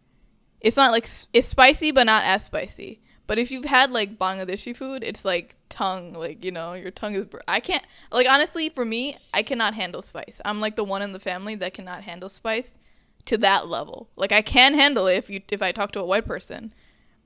[0.61, 3.01] It's not like it's spicy but not as spicy.
[3.27, 7.15] But if you've had like Bangladeshi food, it's like tongue, like you know, your tongue
[7.15, 7.27] is.
[7.27, 10.41] Bur- I can't like honestly for me, I cannot handle spice.
[10.45, 12.73] I'm like the one in the family that cannot handle spice
[13.27, 14.09] to that level.
[14.17, 16.73] Like I can handle it if you if I talk to a white person,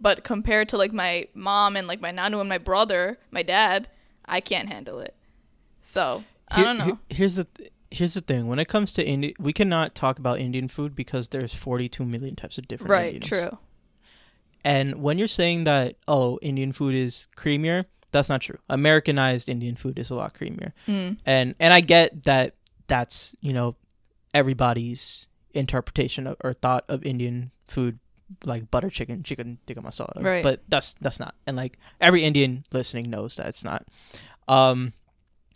[0.00, 3.88] but compared to like my mom and like my nanu and my brother, my dad,
[4.24, 5.14] I can't handle it.
[5.84, 6.98] So I don't know.
[7.08, 8.48] here's the th- here's the thing.
[8.48, 12.34] When it comes to Indian, we cannot talk about Indian food because there's 42 million
[12.34, 12.92] types of different.
[12.92, 13.32] Indian food.
[13.32, 13.50] Right, Indians.
[13.50, 13.58] true.
[14.64, 18.58] And when you're saying that, oh, Indian food is creamier, that's not true.
[18.70, 20.72] Americanized Indian food is a lot creamier.
[20.88, 21.18] Mm.
[21.26, 22.54] And and I get that
[22.86, 23.76] that's you know
[24.32, 27.98] everybody's interpretation of, or thought of Indian food
[28.44, 30.22] like butter chicken, chicken tikka masala.
[30.22, 30.42] Right.
[30.42, 31.34] But that's that's not.
[31.46, 33.84] And like every Indian listening knows that it's not.
[34.48, 34.92] Um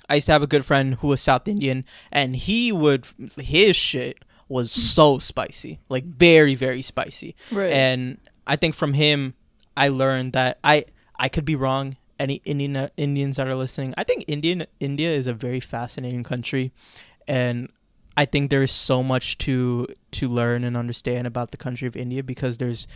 [0.08, 3.76] I used to have a good friend who was South Indian and he would his
[3.76, 5.78] shit was so spicy.
[5.88, 7.36] Like very, very spicy.
[7.52, 7.70] Right.
[7.72, 9.34] And I think from him
[9.76, 10.84] I learned that I
[11.18, 11.96] I could be wrong.
[12.20, 16.72] Any Indian Indians that are listening, I think Indian India is a very fascinating country,
[17.28, 17.68] and
[18.16, 22.24] I think there's so much to to learn and understand about the country of India
[22.24, 22.88] because there's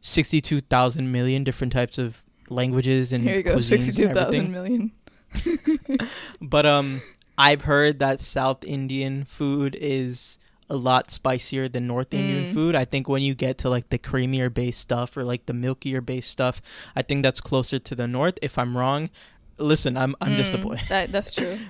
[0.00, 4.14] 62,000 million different types of languages and Here you go, sixty-two everything.
[4.24, 4.92] thousand million.
[6.40, 7.02] But um,
[7.38, 10.38] I've heard that South Indian food is
[10.70, 12.52] a lot spicier than North Indian Mm.
[12.54, 12.74] food.
[12.74, 16.04] I think when you get to like the creamier based stuff or like the milkier
[16.04, 16.62] based stuff,
[16.96, 18.38] I think that's closer to the North.
[18.40, 19.10] If I'm wrong,
[19.58, 20.78] listen, I'm I'm just a Mm, boy.
[20.88, 21.58] That, that's true.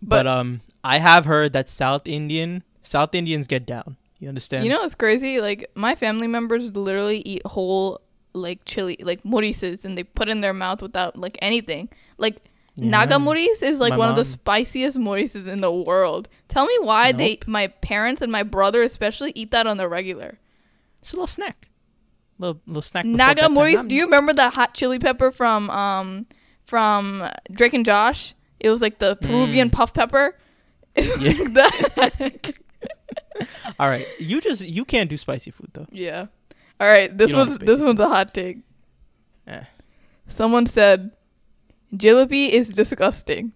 [0.00, 3.96] But, But- um, I have heard that South Indian South Indians get down.
[4.20, 4.64] You understand?
[4.64, 5.40] You know what's crazy?
[5.40, 8.00] Like my family members literally eat whole
[8.32, 11.88] like chili like morises and they put in their mouth without like anything.
[12.18, 12.36] Like
[12.78, 12.90] Yeah.
[12.90, 16.28] Naga moris is like My one of the spiciest morises in the world.
[16.48, 20.38] Tell me why they my parents and my brother especially eat that on the regular.
[20.98, 21.68] It's a little snack.
[22.38, 23.04] Little little snack.
[23.04, 26.26] Naga moris, do you remember the hot chili pepper from um
[26.64, 28.34] from Drake and Josh?
[28.60, 29.72] It was like the Peruvian Mm.
[29.72, 30.36] puff pepper.
[30.96, 31.32] Yeah.
[31.34, 32.52] like that.
[33.78, 35.86] All right, you just you can't do spicy food though.
[35.90, 36.26] Yeah.
[36.80, 37.16] All right.
[37.16, 38.58] This one's this one's a hot take.
[39.46, 39.62] Eh.
[40.26, 41.12] Someone said,
[41.94, 43.52] "Jalebi is disgusting."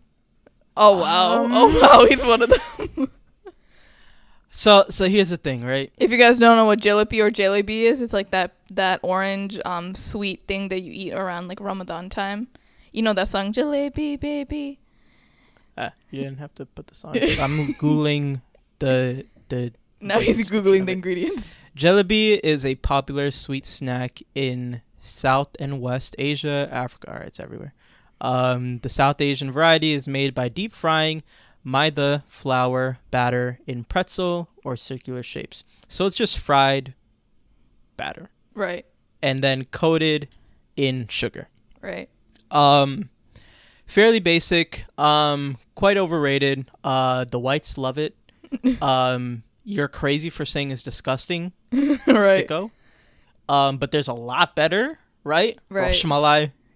[0.76, 1.44] Oh wow!
[1.44, 1.52] Um.
[1.52, 2.06] oh wow!
[2.10, 3.10] He's one of them.
[4.54, 5.90] So so here's the thing, right?
[5.96, 9.58] if you guys don't know what jalebi or jalebi is, it's like that that orange
[9.64, 12.48] um sweet thing that you eat around like Ramadan time.
[12.92, 14.78] You know that song "Jalebi Baby."
[15.74, 17.16] Uh, you didn't have to put this on.
[17.16, 18.42] I'm googling
[18.78, 21.56] the the Now he's googling the ingredients.
[21.74, 27.10] Jalebi is a popular sweet snack in South and West Asia, Africa.
[27.10, 27.72] All right, it's everywhere.
[28.22, 31.22] Um, the South Asian variety is made by deep frying
[31.64, 35.64] maida flour batter in pretzel or circular shapes.
[35.88, 36.94] So it's just fried
[37.96, 38.86] batter Right.
[39.22, 40.28] and then coated
[40.76, 41.48] in sugar.
[41.80, 42.08] Right.
[42.50, 43.10] Um,
[43.86, 44.84] fairly basic.
[44.98, 46.70] Um, quite overrated.
[46.84, 48.16] Uh, the whites love it.
[48.82, 51.96] um, you're crazy for saying it's disgusting, right.
[52.06, 52.70] sicko.
[53.48, 55.58] Um, but there's a lot better, right?
[55.68, 55.94] Right.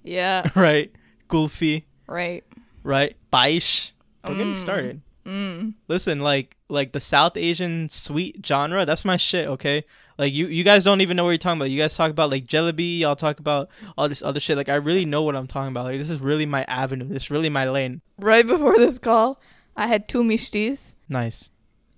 [0.04, 0.48] Yeah.
[0.56, 0.90] right?
[1.28, 2.44] Kulfi, Right.
[2.82, 3.14] right?
[3.32, 3.92] Baish.
[4.24, 4.56] We're getting Mm.
[4.56, 5.00] started.
[5.24, 5.74] Mm.
[5.88, 9.84] Listen, like like the South Asian sweet genre, that's my shit, okay?
[10.18, 11.70] Like you you guys don't even know what you're talking about.
[11.70, 14.56] You guys talk about like jalebi, y'all talk about all this other shit.
[14.56, 15.84] Like I really know what I'm talking about.
[15.84, 17.04] Like this is really my avenue.
[17.06, 18.02] This is really my lane.
[18.18, 19.40] Right before this call,
[19.76, 20.94] I had two mishtis.
[21.08, 21.50] Nice.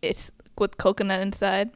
[0.02, 1.70] It's with coconut inside.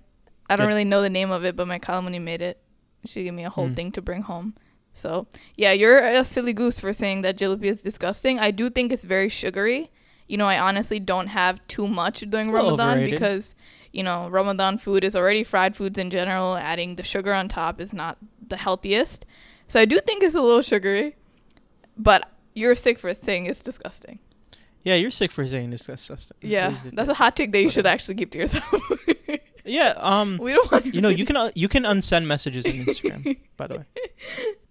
[0.48, 0.68] I don't Good.
[0.68, 2.62] really know the name of it, but my Kalamuni made it.
[3.04, 3.76] She gave me a whole Mm.
[3.76, 4.54] thing to bring home.
[4.92, 5.26] So
[5.56, 8.38] yeah, you're a silly goose for saying that jalebi is disgusting.
[8.38, 9.90] I do think it's very sugary.
[10.28, 13.10] You know, I honestly don't have too much during It's Ramadan overrated.
[13.10, 13.54] because
[13.92, 16.56] you know Ramadan food is already fried foods in general.
[16.56, 19.26] Adding the sugar on top is not the healthiest.
[19.68, 21.16] So I do think it's a little sugary,
[21.96, 24.18] but you're sick for saying it's disgusting.
[24.84, 25.70] Yeah, you're sick for saying.
[25.70, 28.82] That's, that's, Yeah, that's a hot take that you should actually keep to yourself.
[29.64, 29.94] yeah.
[29.96, 33.38] Um, we don't want you know, you can uh, you can unsend messages on Instagram.
[33.56, 33.84] by the way,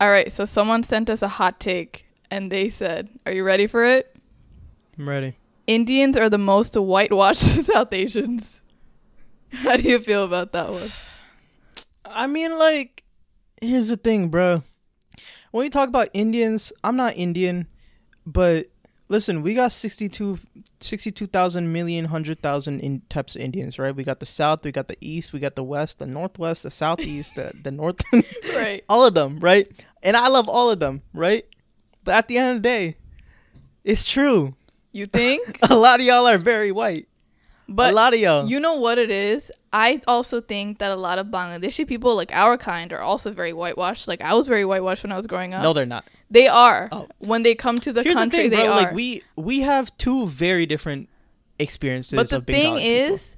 [0.00, 3.66] All right, so someone sent us a hot take and they said, "Are you ready
[3.66, 4.14] for it?
[4.98, 5.36] I'm ready.
[5.66, 8.60] Indians are the most whitewashed South Asians."
[9.52, 10.92] How do you feel about that one?
[12.04, 13.04] I mean, like,
[13.60, 14.62] here's the thing, bro.
[15.50, 17.66] When we talk about Indians, I'm not Indian,
[18.26, 18.66] but
[19.08, 20.38] listen, we got 62
[20.80, 23.94] 62,000 million, 100,000 in types of Indians, right?
[23.94, 26.70] We got the South, we got the East, we got the West, the Northwest, the
[26.70, 28.00] Southeast, the, the North,
[28.56, 28.84] right.
[28.88, 29.70] all of them, right?
[30.02, 31.46] And I love all of them, right?
[32.04, 32.96] But at the end of the day,
[33.84, 34.54] it's true.
[34.92, 35.58] You think?
[35.70, 37.08] A lot of y'all are very white.
[37.68, 38.46] But a lot of y'all.
[38.46, 39.50] You know what it is?
[39.72, 43.52] I also think that a lot of Bangladeshi people, like our kind, are also very
[43.52, 44.06] whitewashed.
[44.06, 45.64] Like I was very whitewashed when I was growing up.
[45.64, 46.04] no, they're not.
[46.30, 46.88] They are.
[46.92, 47.08] Oh.
[47.18, 48.72] When they come to the Here's country, the thing, they bro.
[48.72, 48.82] are.
[48.82, 51.08] Like we we have two very different
[51.58, 52.16] experiences.
[52.16, 53.36] but the of thing is,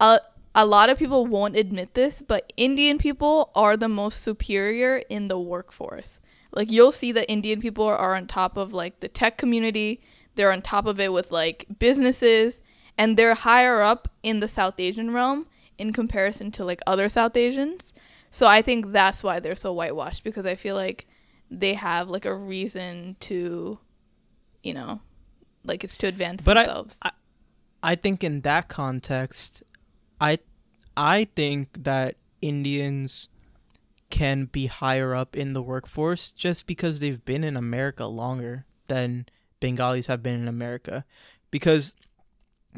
[0.00, 0.20] a
[0.54, 5.28] a lot of people won't admit this, but Indian people are the most superior in
[5.28, 6.20] the workforce.
[6.52, 10.00] Like you'll see that Indian people are, are on top of like the tech community.
[10.36, 12.60] They're on top of it with like businesses,
[12.96, 17.36] and they're higher up in the South Asian realm in comparison to like other South
[17.36, 17.92] Asians.
[18.30, 21.06] So I think that's why they're so whitewashed because I feel like
[21.50, 23.78] they have like a reason to,
[24.62, 25.00] you know,
[25.64, 27.10] like it's to advance But I- I,
[27.82, 29.62] I think in that context,
[30.20, 30.38] I
[30.96, 33.28] I think that Indians
[34.10, 39.26] can be higher up in the workforce just because they've been in America longer than
[39.60, 41.04] Bengalis have been in America.
[41.50, 41.94] Because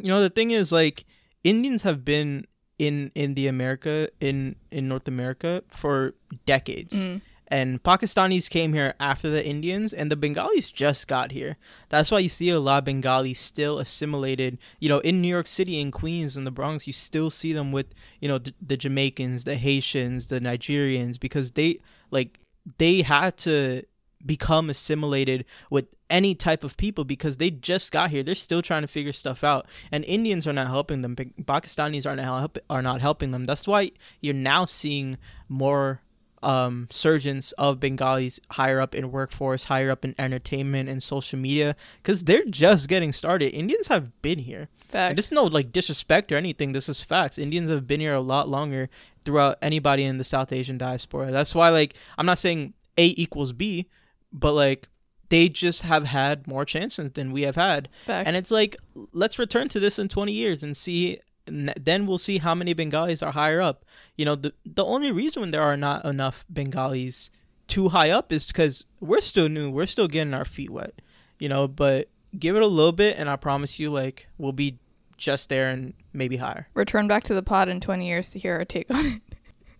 [0.00, 1.05] you know the thing is like
[1.44, 2.46] Indians have been
[2.79, 6.14] in in the America in in North America for
[6.46, 6.94] decades.
[7.07, 7.20] Mm.
[7.48, 11.56] And Pakistanis came here after the Indians, and the Bengalis just got here.
[11.88, 14.59] That's why you see a lot of Bengalis still assimilated.
[14.80, 17.70] You know, in New York City, in Queens, in the Bronx, you still see them
[17.70, 21.78] with, you know, the, the Jamaicans, the Haitians, the Nigerians, because they,
[22.11, 22.40] like,
[22.78, 23.85] they had to
[24.24, 28.22] become assimilated with any type of people because they just got here.
[28.22, 31.14] They're still trying to figure stuff out, and Indians are not helping them.
[31.14, 33.44] Pakistanis are not help- are not helping them.
[33.44, 36.00] That's why you're now seeing more
[36.42, 41.77] um, surgeons of Bengalis higher up in workforce, higher up in entertainment and social media,
[42.03, 43.53] because they're just getting started.
[43.55, 44.68] Indians have been here.
[45.16, 46.72] This is no like disrespect or anything.
[46.72, 47.38] This is facts.
[47.38, 48.88] Indians have been here a lot longer
[49.25, 51.31] throughout anybody in the South Asian diaspora.
[51.31, 53.88] That's why like I'm not saying A equals B,
[54.33, 54.88] but like
[55.29, 57.88] they just have had more chances than we have had.
[58.05, 58.27] Fact.
[58.27, 58.77] And it's like
[59.12, 63.22] let's return to this in 20 years and see then we'll see how many Bengalis
[63.22, 63.85] are higher up.
[64.16, 67.30] You know, the the only reason there are not enough Bengalis
[67.66, 69.70] too high up is because we're still new.
[69.70, 71.00] We're still getting our feet wet.
[71.38, 74.78] You know, but give it a little bit, and I promise you, like we'll be
[75.16, 76.68] just there and maybe higher.
[76.74, 79.20] Return back to the pod in 20 years to hear our take on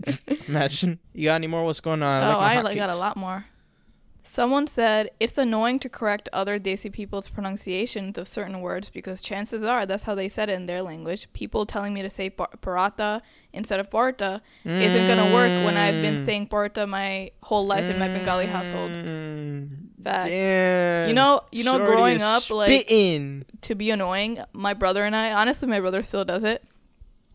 [0.07, 0.49] it.
[0.49, 0.99] Imagine.
[1.15, 1.65] You got any more?
[1.65, 2.23] What's going on?
[2.23, 3.45] oh, my I like got a lot more.
[4.29, 9.63] Someone said it's annoying to correct other Desi people's pronunciations of certain words because chances
[9.63, 11.33] are that's how they said it in their language.
[11.33, 16.03] People telling me to say par- parata instead of parta isn't gonna work when I've
[16.03, 16.25] been Mm.
[16.25, 18.91] saying parta my whole life in my Bengali household.
[18.91, 19.69] Mm.
[20.03, 20.27] Facts.
[20.27, 21.09] Damn.
[21.09, 22.89] You know, you know, Shorty growing up, like
[23.63, 26.65] to be annoying, my brother and I, honestly, my brother still does it.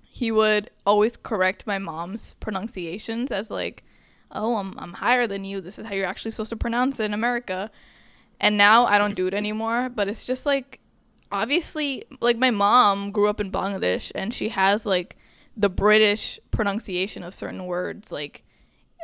[0.01, 3.83] He would always correct my mom's pronunciations as like,
[4.33, 5.61] "Oh, I'm I'm higher than you.
[5.61, 7.69] This is how you're actually supposed to pronounce it in America."
[8.39, 10.79] And now I don't do it anymore, but it's just like
[11.31, 15.15] obviously like my mom grew up in Bangladesh and she has like
[15.55, 18.43] the British pronunciation of certain words like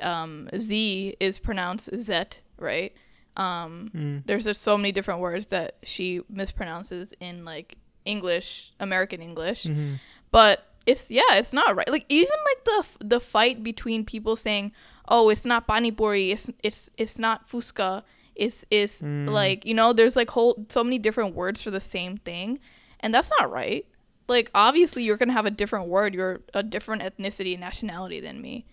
[0.02, 2.94] um Z is pronounced Zet, right?
[3.36, 4.24] Um Mm.
[4.26, 9.64] there's just so many different words that she mispronounces in like English, American English.
[9.66, 10.00] Mhm.
[10.32, 11.90] But it's yeah, it's not right.
[11.90, 14.72] Like even like the the fight between people saying,
[15.08, 18.04] "Oh, it's not panipuri, it's it's it's not fuska."
[18.36, 19.30] It's is Mm.
[19.30, 22.60] like, you know, there's like whole so many different words for the same thing,
[23.00, 23.86] and that's not right.
[24.28, 28.20] Like obviously you're going to have a different word, you're a different ethnicity and nationality
[28.20, 28.66] than me.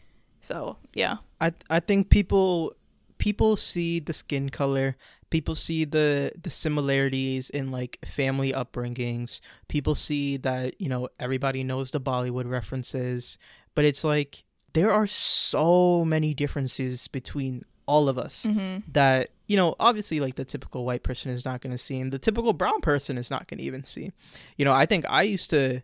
[0.42, 1.16] So, yeah.
[1.40, 2.75] I I think people
[3.16, 4.97] people see the skin color,
[5.31, 9.40] people see the the similarities in like family upbringings.
[9.68, 13.38] People see that, you know, everybody knows the Bollywood references,
[13.75, 18.82] but it's like there are so many differences between all of us Mhm.
[18.92, 22.12] that you know obviously like the typical white person is not going to see and
[22.12, 24.11] the typical brown person is not going to even see.
[24.57, 25.82] You know i think i used to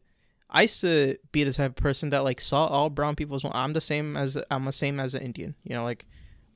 [0.48, 3.44] i used to be the type of person that like saw all brown people as
[3.44, 5.54] well i'm the same as i'm the same as an indian.
[5.64, 6.06] You know like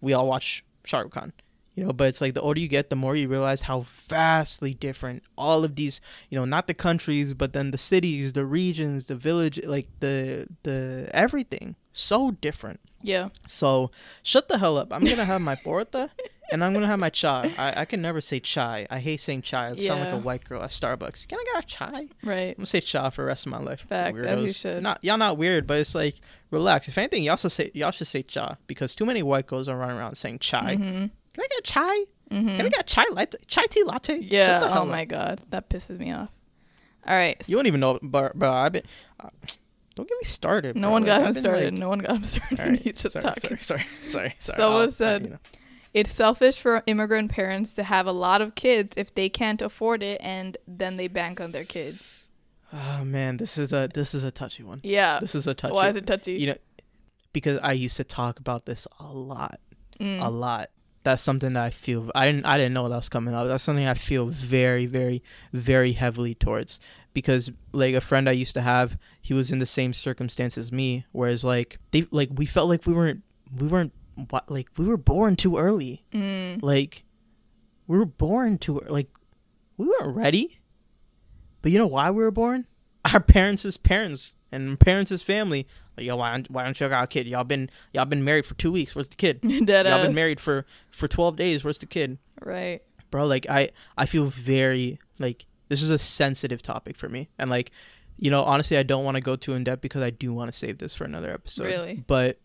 [0.00, 1.32] we all watch Shah Rukh Khan
[1.74, 4.72] you know but it's like the older you get the more you realize how vastly
[4.74, 6.00] different all of these
[6.30, 10.46] you know not the countries but then the cities the regions the village like the
[10.62, 13.28] the everything so different Yeah.
[13.46, 13.90] so
[14.22, 14.88] shut the hell up.
[14.92, 16.10] I'm gonna have my porta,
[16.50, 17.54] and I'm gonna have my chai.
[17.56, 18.86] I, I can never say chai.
[18.90, 19.70] I hate saying chai.
[19.72, 21.28] It sounds like a white girl at Starbucks.
[21.28, 22.08] Can I get a chai?
[22.24, 23.82] Right i'm gonna say cha for the rest of my life.
[23.88, 24.82] Fact, as you should.
[24.82, 26.16] Not y'all not weird, but it's like
[26.50, 26.88] relax.
[26.88, 29.76] If anything, y'all should say y'all should say cha because too many white girls are
[29.76, 30.76] running around saying chai.
[30.76, 31.10] Mhm.
[31.35, 31.97] Can I get chai?
[32.30, 32.57] Mhm.
[32.57, 33.39] Can I get chai latte?
[33.47, 34.18] Chai tea latte?
[34.18, 34.70] Yeah.
[34.78, 35.09] Oh my up.
[35.09, 36.30] god, that pisses me off.
[37.07, 37.37] All right.
[37.49, 38.82] You don't even know, but bro, I've been.
[39.20, 39.28] Uh,
[39.95, 40.74] don't get me started.
[40.76, 40.91] no bro.
[40.93, 41.64] one Like, got I've him started.
[41.74, 42.59] like- no one got him started.
[42.59, 43.59] Right, He's just sorry, talking.
[43.59, 44.59] Sorry, sorry, sorry, sorry.
[44.59, 45.39] Someone I'll- I- said- you know.
[45.93, 50.03] It's selfish for immigrant parents to have a lot of kids if they can't afford
[50.03, 52.26] it and then they bank on their kids.
[52.72, 54.80] Oh man, this is a this is a touchy one.
[54.82, 55.20] Yeah.
[55.20, 55.72] This is a touchy.
[55.74, 56.32] Why is it touchy?
[56.32, 56.57] You know,
[57.32, 59.61] because I used to talk about this a lot,
[60.01, 60.20] Mm.
[60.20, 60.70] a lot.
[61.05, 62.11] That's something that I feel.
[62.14, 62.46] I didn't.
[62.46, 63.46] I didn't know that was coming up.
[63.46, 66.80] That's something I feel very, very, very heavily towards.
[67.12, 70.72] Because like a friend I used to have, he was in the same circumstance as
[70.72, 71.05] me.
[71.12, 73.22] Whereas like they like we felt like we weren't
[73.57, 73.92] we weren't
[74.30, 76.05] what like we were born too early.
[76.12, 76.62] Mm.
[76.62, 77.05] Like
[77.86, 79.11] we were born too like
[79.76, 80.59] we weren't ready.
[81.61, 82.66] But you know why we were born?
[83.12, 85.66] Our parents' parents and parents' his family.
[85.96, 87.26] Like, yo, why don't, why don't you got a kid?
[87.26, 88.94] Y'all been y'all been married for two weeks.
[88.94, 89.40] Where's the kid?
[89.66, 90.07] Dead y'all ass.
[90.07, 91.64] been married for for 12 days.
[91.64, 92.18] Where's the kid?
[92.42, 92.80] Right.
[93.11, 97.28] Bro, like I I feel very like this is a sensitive topic for me.
[97.38, 97.70] And like
[98.16, 100.50] you know, honestly, I don't want to go too in depth because I do want
[100.52, 101.64] to save this for another episode.
[101.64, 102.05] Really?
[102.07, 102.38] But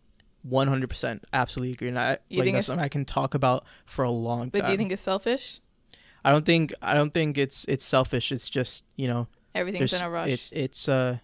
[0.47, 1.89] 100% absolutely agree.
[1.89, 4.49] And I You like think that's it's- something I can talk about for a long
[4.49, 4.61] But time.
[4.61, 5.59] But do you think it's selfish?
[6.23, 8.31] I don't think I don't think it's it's selfish.
[8.31, 10.29] It's just you know Everything's in a rush.
[10.29, 11.19] It, it's uh,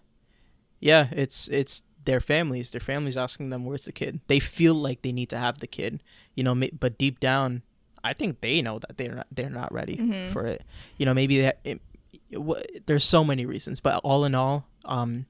[0.80, 2.70] yeah, it's it's their families.
[2.70, 4.20] Their families asking them where's the kid.
[4.28, 6.02] They feel like they need to have the kid,
[6.34, 6.54] you know.
[6.78, 7.62] But deep down,
[8.04, 10.30] I think they know that they're not they're not ready Mhm.
[10.32, 10.62] for it.
[10.98, 11.80] You know, maybe that it,
[12.30, 15.26] it, there's so many reasons, but all in all, um,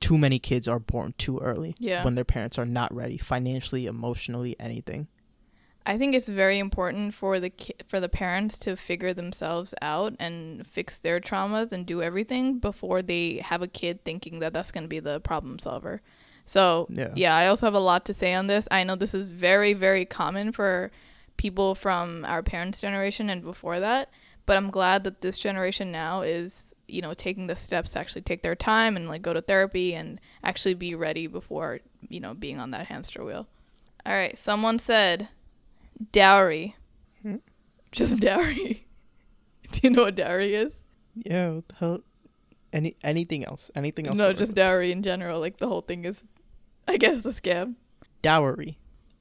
[0.00, 2.04] too many kids are born too early Yeah.
[2.04, 5.08] when their parents are not ready financially, emotionally, anything.
[5.88, 10.14] I think it's very important for the ki- for the parents to figure themselves out
[10.18, 14.72] and fix their traumas and do everything before they have a kid thinking that that's
[14.72, 16.02] going to be the problem solver.
[16.44, 17.12] So, Yeah.
[17.14, 18.66] yeah, I also have a lot to say on this.
[18.70, 20.90] I know this is very very common for
[21.36, 24.10] people from our parents' generation and before that,
[24.44, 28.22] but I'm glad that this generation now is, you know, taking the steps to actually
[28.22, 32.34] take their time and like go to therapy and actually be ready before, you know,
[32.34, 33.46] being on that hamster wheel.
[34.04, 35.28] All right, someone said
[36.12, 36.74] dowry.
[37.22, 37.36] Hmm?
[37.92, 38.86] Just dowry.
[39.72, 40.74] Do you know what dowry is?
[41.14, 42.00] Yeah, what the hell?
[42.72, 43.70] Any anything else?
[43.74, 44.16] Anything else?
[44.16, 45.40] No, just dowry in general.
[45.40, 46.26] Like the whole thing is,
[46.86, 47.74] I guess, a scam.
[48.22, 48.78] dowry.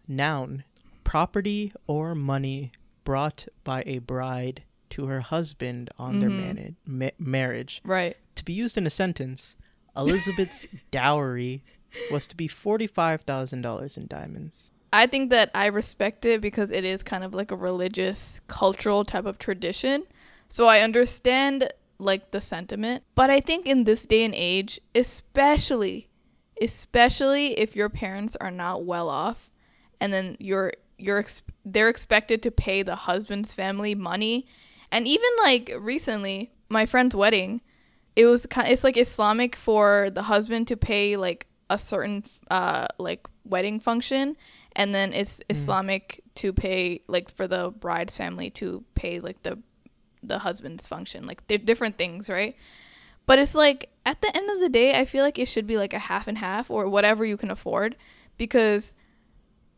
[0.07, 0.63] Noun:
[1.03, 2.71] property or money
[3.03, 6.45] brought by a bride to her husband on their Mhm.
[6.45, 7.82] mani- ma- marriage.
[7.84, 8.17] Right.
[8.36, 9.57] To be used in a sentence,
[9.95, 11.63] Elizabeth's dowry
[12.11, 14.71] was to be forty-five thousand dollars in diamonds.
[14.96, 19.04] I think that I respect it because it is kind of like a religious, cultural
[19.04, 20.06] type of tradition.
[20.48, 21.70] So I understand
[22.00, 23.04] like the sentiment.
[23.14, 26.08] But I think in this day and age, especially,
[26.62, 29.52] especially if your parents are not well off,
[30.00, 34.48] and then you're you're ex- they're expected to pay the husband's family money,
[34.93, 37.60] and even like recently, my friend's wedding,
[38.16, 38.72] it was kind.
[38.72, 44.38] It's like Islamic for the husband to pay like a certain uh like wedding function
[44.76, 45.43] and then it's mm.
[45.49, 49.59] Islamic to pay like for the bride's family to pay like the
[50.23, 51.26] the husband's function.
[51.26, 52.55] Like they're different things, right?
[53.26, 55.78] But it's like at the end of the day, I feel like it should be
[55.78, 57.95] like a half and half or whatever you can afford
[58.38, 58.93] because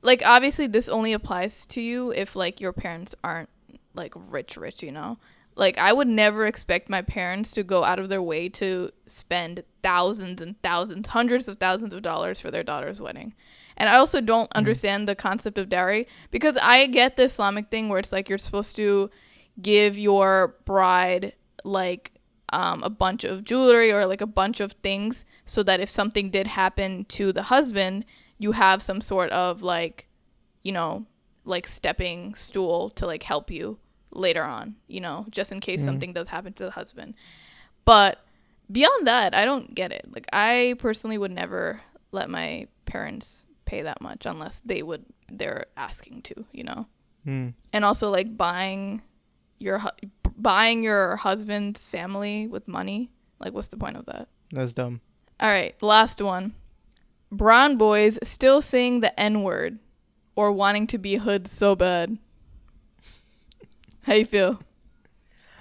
[0.01, 3.49] like obviously this only applies to you if like your parents aren't
[3.93, 5.17] like rich rich, you know?
[5.55, 9.63] Like I would never expect my parents to go out of their way to spend
[9.81, 13.33] thousands and thousands, hundreds of thousands of dollars for their daughter's wedding.
[13.77, 17.89] And I also don't understand the concept of dowry because I get the Islamic thing
[17.89, 19.09] where it's like you're supposed to
[19.61, 22.11] give your bride like
[22.53, 26.29] um, a bunch of jewelry or like a bunch of things so that if something
[26.29, 28.05] did happen to the husband,
[28.39, 30.07] you have some sort of like,
[30.63, 31.05] you know,
[31.45, 33.77] like stepping stool to like help you
[34.11, 35.85] later on, you know, just in case Mhm.
[35.85, 37.15] something does happen to the husband.
[37.85, 38.19] But
[38.71, 40.05] beyond that, I don't get it.
[40.11, 45.65] Like I personally would never let my parents pay that much unless they would they're
[45.75, 46.87] asking to, you know.
[47.25, 47.49] Hmm.
[47.73, 49.01] And also like buying
[49.59, 53.11] your hu- buying your husband's family with money.
[53.39, 54.27] Like what's the point of that?
[54.51, 55.01] That's dumb.
[55.39, 56.55] All right, last one.
[57.31, 59.77] Brown boys still saying the N word
[60.35, 62.17] or wanting to be hood so bad.
[64.03, 64.59] How you feel?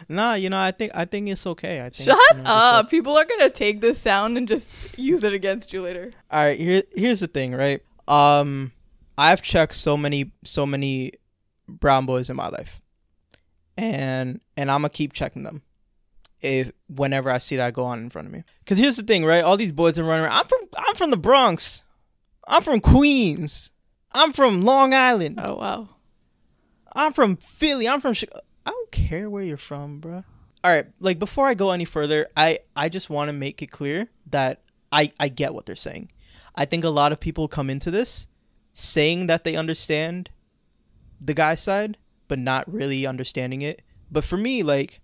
[0.08, 1.80] Nah, you know, I think I think it's okay.
[1.80, 2.84] I think, Shut you know, up.
[2.84, 6.12] let- People are going to take this sound and just use it against you later.
[6.30, 7.82] All right, here here's the thing, right?
[8.08, 8.72] Um,
[9.18, 11.12] I've checked so many so many
[11.68, 12.80] brown boys in my life,
[13.76, 15.62] and and I'm gonna keep checking them
[16.40, 18.44] if whenever I see that go on in front of me.
[18.66, 19.44] Cause here's the thing, right?
[19.44, 20.34] All these boys are running around.
[20.34, 21.82] I'm from I'm from the Bronx.
[22.46, 23.70] I'm from Queens.
[24.12, 25.40] I'm from Long Island.
[25.42, 25.88] Oh wow.
[26.94, 27.88] I'm from Philly.
[27.88, 28.40] I'm from Chicago.
[28.64, 30.24] I don't care where you're from, bro.
[30.64, 33.70] All right, like before I go any further, I I just want to make it
[33.70, 36.10] clear that I I get what they're saying.
[36.56, 38.28] I think a lot of people come into this
[38.74, 40.30] saying that they understand
[41.20, 41.96] the guy's side,
[42.28, 43.82] but not really understanding it.
[44.10, 45.00] But for me, like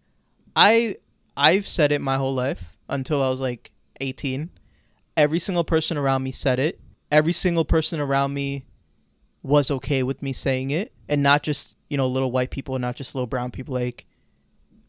[0.55, 0.97] I
[1.37, 4.51] I've said it my whole life until I was like 18.
[5.17, 6.81] Every single person around me said it.
[7.11, 8.65] Every single person around me
[9.43, 12.83] was okay with me saying it and not just, you know, little white people, and
[12.83, 14.07] not just little brown people like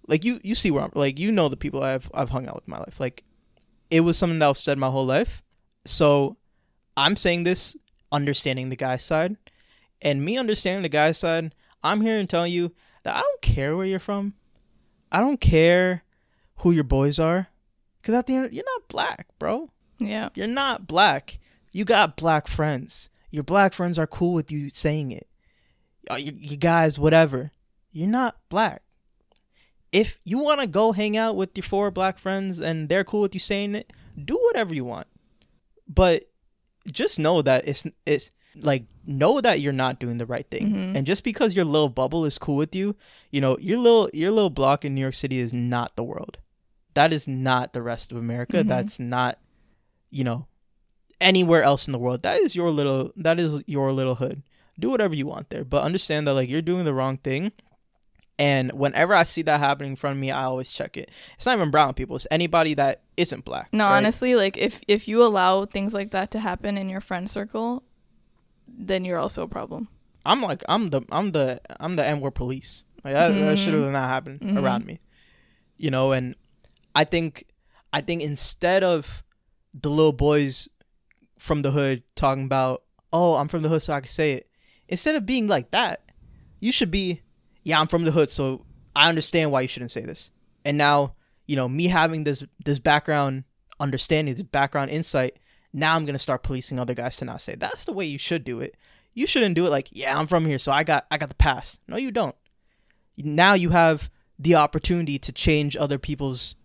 [0.07, 2.55] like you you see where I'm like you know the people I've I've hung out
[2.55, 2.99] with my life.
[2.99, 3.23] Like
[3.89, 5.43] it was something that was said my whole life.
[5.85, 6.37] So
[6.95, 7.75] I'm saying this
[8.11, 9.37] understanding the guy's side.
[10.01, 12.73] And me understanding the guy's side, I'm here and telling you
[13.03, 14.33] that I don't care where you're from.
[15.11, 16.03] I don't care
[16.57, 17.47] who your boys are.
[18.01, 19.71] Cause at the end you're not black, bro.
[19.97, 20.29] Yeah.
[20.35, 21.39] You're not black.
[21.71, 23.09] You got black friends.
[23.31, 25.27] Your black friends are cool with you saying it.
[26.09, 27.51] Uh, You, you guys, whatever.
[27.91, 28.81] You're not black.
[29.91, 33.21] If you want to go hang out with your four black friends and they're cool
[33.21, 35.07] with you saying it, do whatever you want.
[35.87, 36.25] But
[36.91, 40.71] just know that it's it's like know that you're not doing the right thing.
[40.71, 40.95] Mhm.
[40.97, 42.95] And just because your little bubble is cool with you,
[43.31, 46.37] you know, your little your little block in New York City is not the world.
[46.93, 48.57] That is not the rest of America.
[48.63, 48.67] Mhm.
[48.67, 49.39] That's not
[50.11, 50.47] you know
[51.19, 52.21] anywhere else in the world.
[52.23, 54.43] That is your little that is your little hood.
[54.79, 57.51] Do whatever you want there, but understand that like you're doing the wrong thing.
[58.39, 61.09] And whenever I see that happening in front of me, I always check it.
[61.35, 63.69] It's not even brown people; it's anybody that isn't black.
[63.71, 63.97] No, right?
[63.97, 67.83] honestly, like if if you allow things like that to happen in your friend circle,
[68.67, 69.87] then you're also a problem.
[70.25, 72.85] I'm like I'm the I'm the I'm the N word police.
[73.03, 74.57] Like that, that should have not happened Mhm.
[74.63, 74.99] around me.
[75.77, 76.35] You know, and
[76.95, 77.43] I think
[77.91, 79.23] I think instead of
[79.79, 80.69] the little boys
[81.37, 84.47] from the hood talking about, oh, I'm from the hood so I can say it.
[84.87, 86.09] Instead of being like that,
[86.61, 87.21] you should be,
[87.63, 90.31] yeah, I'm from the hood, so I understand why you shouldn't say this.
[90.65, 91.15] And now,
[91.47, 93.43] you know, me having this this background
[93.79, 95.37] understanding, this background insight,
[95.71, 97.55] now I'm gonna start policing other guys to not say.
[97.55, 98.75] That's the way you should do it.
[99.13, 101.35] You shouldn't do it like, yeah, I'm from here, so I got I got the
[101.35, 101.79] pass.
[101.87, 102.35] No, you don't.
[103.17, 104.09] Now you have
[104.39, 106.55] the opportunity to change other people's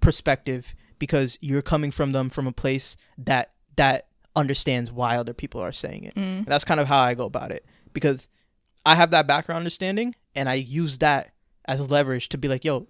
[0.00, 5.60] perspective because you're coming from them from a place that that understands why other people
[5.60, 6.14] are saying it.
[6.14, 6.46] Mm.
[6.46, 8.28] That's kind of how I go about it because
[8.84, 11.32] I have that background understanding and I use that
[11.66, 12.86] as leverage to be like, yo,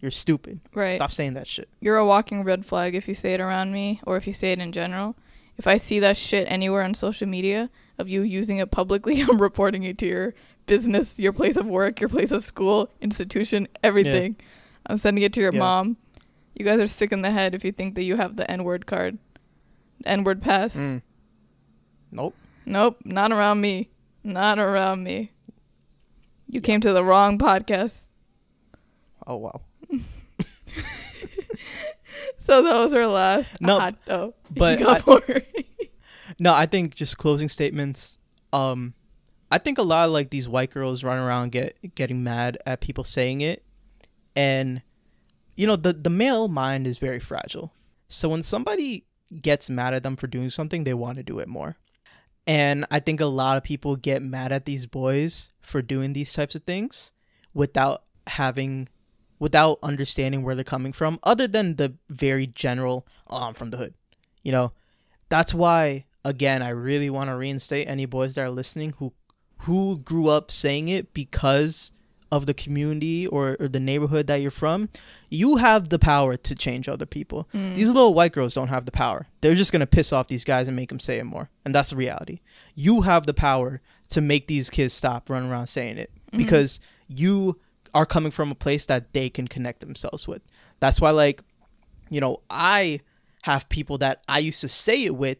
[0.00, 0.60] you're stupid.
[0.74, 0.94] Right.
[0.94, 1.68] Stop saying that shit.
[1.80, 4.52] You're a walking red flag if you say it around me or if you say
[4.52, 5.16] it in general.
[5.58, 9.40] If I see that shit anywhere on social media of you using it publicly, I'm
[9.40, 10.34] reporting it to your
[10.66, 14.36] business, your place of work, your place of school, institution, everything.
[14.86, 15.58] I'm sending it to your Yeah.
[15.58, 15.96] mom.
[16.54, 18.64] You guys are sick in the head if you think that you have the N
[18.64, 19.18] word card,
[20.06, 20.76] N word pass.
[20.76, 21.02] Mm.
[22.12, 22.34] Nope.
[22.66, 23.90] Nope, not around me.
[24.22, 25.32] Not around me.
[26.50, 28.10] You came to the wrong podcast.
[29.26, 29.60] Oh wow.
[32.36, 33.60] So that was her last.
[33.60, 35.42] No, hot, oh, but I-.
[36.40, 38.18] No, I think just closing statements.
[38.52, 38.94] Um,
[39.50, 42.80] I think a lot of like these white girls run around get getting mad at
[42.80, 43.62] people saying it,
[44.34, 44.82] and
[45.56, 47.72] you know the the male mind is very fragile.
[48.08, 49.04] So when somebody
[49.40, 51.76] gets mad at them for doing something, they want to do it more.
[52.50, 56.32] And I think a lot of people get mad at these boys for doing these
[56.32, 57.12] types of things
[57.54, 58.88] without having
[59.38, 63.76] without understanding where they're coming from other than the very general oh, I'm from the
[63.76, 63.94] hood.
[64.42, 64.72] You know,
[65.28, 69.12] that's why again I really want to reinstate any boys that are listening who
[69.58, 71.92] who grew up saying it because
[72.32, 74.88] of the community or, or the neighborhood that you're from,
[75.30, 77.48] you have the power to change other people.
[77.52, 77.74] Mm.
[77.74, 79.26] These little white girls don't have the power.
[79.40, 81.50] They're just going to piss off these guys and make them say it more.
[81.64, 82.40] And that's the reality.
[82.74, 86.44] You have the power to make these kids stop running around saying it Mm-hmm.
[86.44, 86.78] because
[87.08, 87.58] you
[87.92, 90.42] are coming from a place that they can connect themselves with.
[90.78, 91.42] That's why, like,
[92.08, 93.00] you know, I
[93.42, 95.38] have people that I used to say it with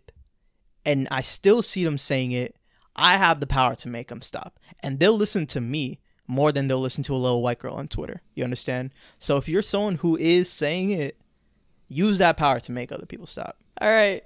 [0.85, 2.57] and I still see them saying it.
[2.97, 4.59] I have the power to make them stop.
[4.83, 6.01] And they'll listen to me
[6.31, 8.23] more than they'll listen to a little white girl on Twitter.
[8.35, 8.93] You understand?
[9.19, 11.17] So if you're someone who is saying it,
[11.89, 13.59] use that power to make other people stop.
[13.81, 14.23] All right.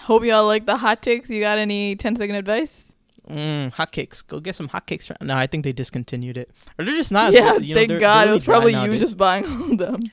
[0.00, 1.28] Hope y'all like the hot takes.
[1.30, 2.92] You got any 10 second advice?
[3.28, 4.26] Mm, hotcakes.
[4.26, 5.10] Go get some hot cakes.
[5.20, 6.50] No, I think they discontinued it.
[6.78, 7.30] Or they're just not.
[7.30, 7.56] as yeah.
[7.56, 8.24] You know, thank they're- God.
[8.24, 9.00] they're it was probably you nowadays.
[9.00, 10.00] just buying all of them.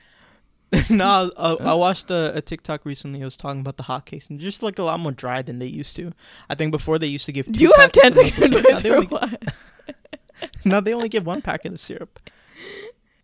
[0.90, 3.22] no, I, I watched a, a TikTok recently.
[3.22, 5.66] I was talking about the hotcakes, and just like a lot more dry than they
[5.66, 6.12] used to.
[6.50, 7.46] I think before they used to give.
[7.46, 9.44] Do you have 10 packets of maple second syrup.
[10.64, 10.66] Now they only- what?
[10.66, 12.20] now they only get one packet of syrup.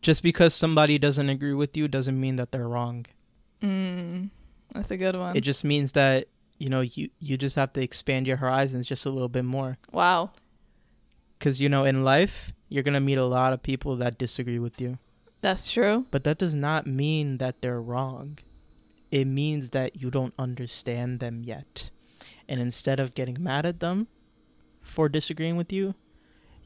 [0.03, 3.05] Just because somebody doesn't agree with you doesn't mean that they're wrong.
[3.63, 4.31] Mm,
[4.75, 5.37] that's a good one.
[5.37, 6.27] It just means that
[6.59, 9.77] you know you you just have to expand your horizons just a little bit more.
[9.93, 10.31] wow.
[11.39, 14.81] Because you know in life you're gonna meet a lot of people that disagree with
[14.81, 14.99] you,
[15.41, 16.07] That's true.
[16.11, 18.39] but that does not mean that they're wrong.
[19.11, 21.91] It means that you don't understand them yet,
[22.49, 24.07] and instead of getting mad at them
[24.83, 25.95] for disagreeing with you,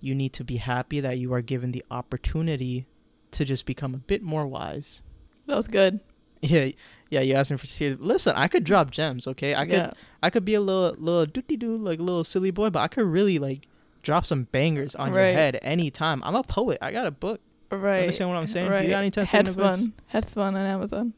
[0.04, 2.86] you need to be happy that you are given the opportunity
[3.32, 5.02] to just become a bit more wise.
[5.46, 6.00] That was good.
[6.42, 6.70] Yeah,
[7.10, 7.20] yeah.
[7.20, 7.94] You asked me for see.
[7.94, 9.26] Listen, I could drop gems.
[9.26, 9.72] Okay, I could.
[9.72, 9.92] yeah.
[10.22, 12.88] I could be a little, little doody doo, like a little silly boy, but I
[12.88, 13.66] could really like
[14.02, 16.22] drop some bangers on your head anytime.
[16.22, 16.78] I'm a poet.
[16.82, 17.40] I got a book.
[17.70, 18.00] Right.
[18.00, 18.66] Understand what I'm saying?
[18.66, 18.88] You Right.
[18.90, 19.78] got any 10 second advice?
[19.80, 19.92] Headspun.
[20.12, 21.12] Headspun on Amazon.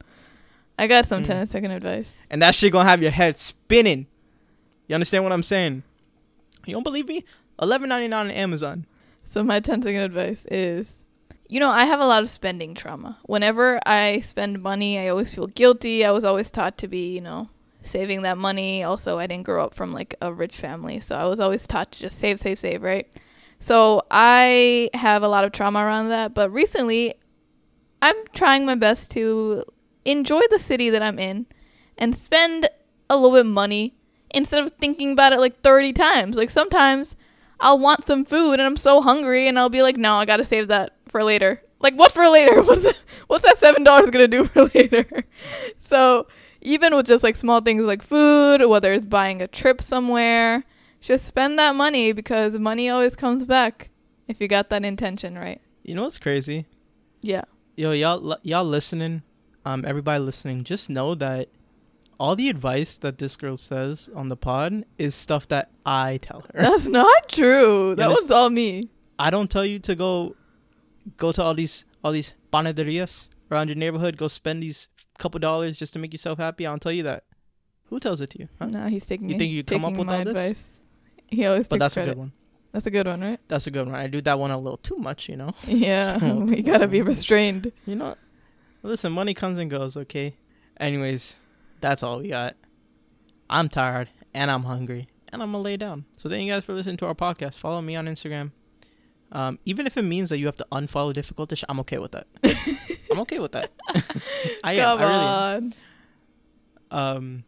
[0.79, 1.27] I got some Mm.
[1.27, 2.25] 10 second advice.
[2.31, 4.07] And that shit gonna have your head spinning.
[4.87, 5.83] You understand what I'm saying?
[6.67, 7.25] You don't believe me?
[7.61, 8.87] Eleven ninety nine on Amazon.
[9.25, 11.03] So my 10 second advice is
[11.49, 13.19] you know, I have a lot of spending trauma.
[13.25, 16.05] Whenever I spend money, I always feel guilty.
[16.05, 17.49] I was always taught to be, you know,
[17.83, 18.83] saving that money.
[18.83, 21.93] Also, I didn't grow up from like a rich family, so I was always taught
[21.93, 23.07] to just save, save, save, right?
[23.59, 27.15] So I have a lot of trauma around that, but recently
[28.03, 29.65] I'm trying my best to
[30.05, 31.47] enjoy the city that I'm in
[31.97, 32.69] and spend
[33.09, 33.95] a little bit of money
[34.35, 36.37] instead of thinking about it like 30 times.
[36.37, 37.17] Like sometimes
[37.61, 40.45] I'll want some food and I'm so hungry and I'll be like, no, I gotta
[40.45, 41.63] save that for later.
[41.81, 42.63] Like what for later?
[42.63, 42.97] What's that,
[43.27, 45.07] what's that seven dollars gonna do for later?
[45.79, 46.27] so
[46.63, 50.65] even with just like small things like food, whether it's buying a trip somewhere,
[51.01, 53.91] just spend that money because money always comes back
[54.27, 55.61] if you got that intention right.
[55.85, 56.67] You know what's crazy?
[57.21, 57.45] Yeah.
[57.77, 59.23] Yo, y'all, y'all listening?
[59.65, 61.49] Um, everybody listening, just know that
[62.19, 66.41] all the advice that this girl says on the pod is stuff that I tell
[66.41, 66.51] her.
[66.55, 67.95] That's not true.
[67.97, 68.91] That was all me.
[69.19, 70.37] I don't tell you to go
[71.17, 74.89] go to all these all these panaderias around your neighborhood, go spend these
[75.19, 76.67] couple dollars just to make yourself happy.
[76.67, 77.25] I don't tell you that.
[77.87, 78.49] Who tells it to you?
[78.59, 78.67] Huh?
[78.67, 79.31] No, he's taking.
[79.31, 80.29] You think you come up with all this?
[80.29, 80.79] advice.
[81.29, 82.11] He always But that's credit.
[82.11, 82.33] a good one.
[82.73, 83.41] That's a good one, right?
[83.49, 83.95] That's a good one.
[83.95, 85.55] I do that one a little too much, you know.
[85.67, 87.73] Yeah, we gotta be restrained.
[87.87, 88.17] You know.
[88.83, 90.37] Listen, money comes and goes, okay?
[90.79, 91.37] Anyways,
[91.81, 92.57] that's all we got.
[93.49, 96.05] I'm tired and I'm hungry and I'm gonna lay down.
[96.19, 97.57] So thank you guys for listening to our podcast.
[97.59, 98.53] Follow me on Instagram.
[99.33, 102.13] Um, even if it means that you have to unfollow difficult dish, I'm okay with
[102.13, 102.27] that.
[103.11, 103.71] I'm okay with that.
[104.65, 104.99] I am.
[104.99, 105.73] Come I really am.
[106.91, 107.45] Um,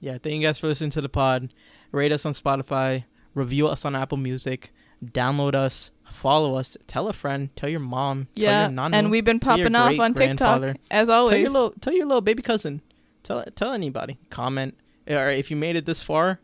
[0.00, 1.52] yeah, thank you guys for listening to the pod.
[1.90, 3.04] Rate us on Spotify,
[3.34, 4.72] review us on Apple Music,
[5.04, 9.10] download us, follow us, tell a friend, tell your mom, tell Yeah, your nanu, and
[9.10, 11.40] we've been popping off on TikTok as tell always.
[11.40, 12.82] your little, tell your little baby cousin,
[13.22, 14.18] tell tell anybody.
[14.30, 14.76] Comment,
[15.08, 16.40] or if you made it this far,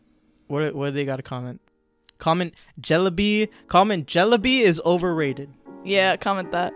[0.47, 1.61] what what do they got to comment?
[2.17, 3.49] Comment Jalebi.
[3.67, 5.49] Comment Jalebi is overrated.
[5.83, 6.73] yeah, comment that.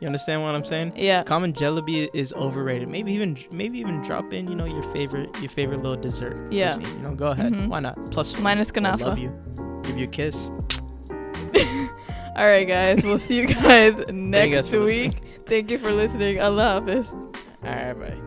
[0.00, 0.92] You understand what I'm saying?
[0.94, 2.88] Yeah, Common Jalebi is overrated.
[2.90, 6.52] Maybe even maybe even drop in, you know, your favorite your favorite little dessert.
[6.52, 6.78] Yeah.
[6.78, 7.54] You know, go ahead.
[7.54, 7.68] Mhm.
[7.68, 7.96] Why not?
[8.10, 9.32] Plus minus I love you.
[9.84, 10.50] Give you a kiss.
[12.36, 13.02] All right, guys.
[13.04, 15.14] We'll see you guys Thank you guys next week.
[15.46, 16.40] Thank you for listening.
[16.42, 17.14] Allah Hafiz.
[17.14, 17.30] All
[17.62, 18.20] right, bye.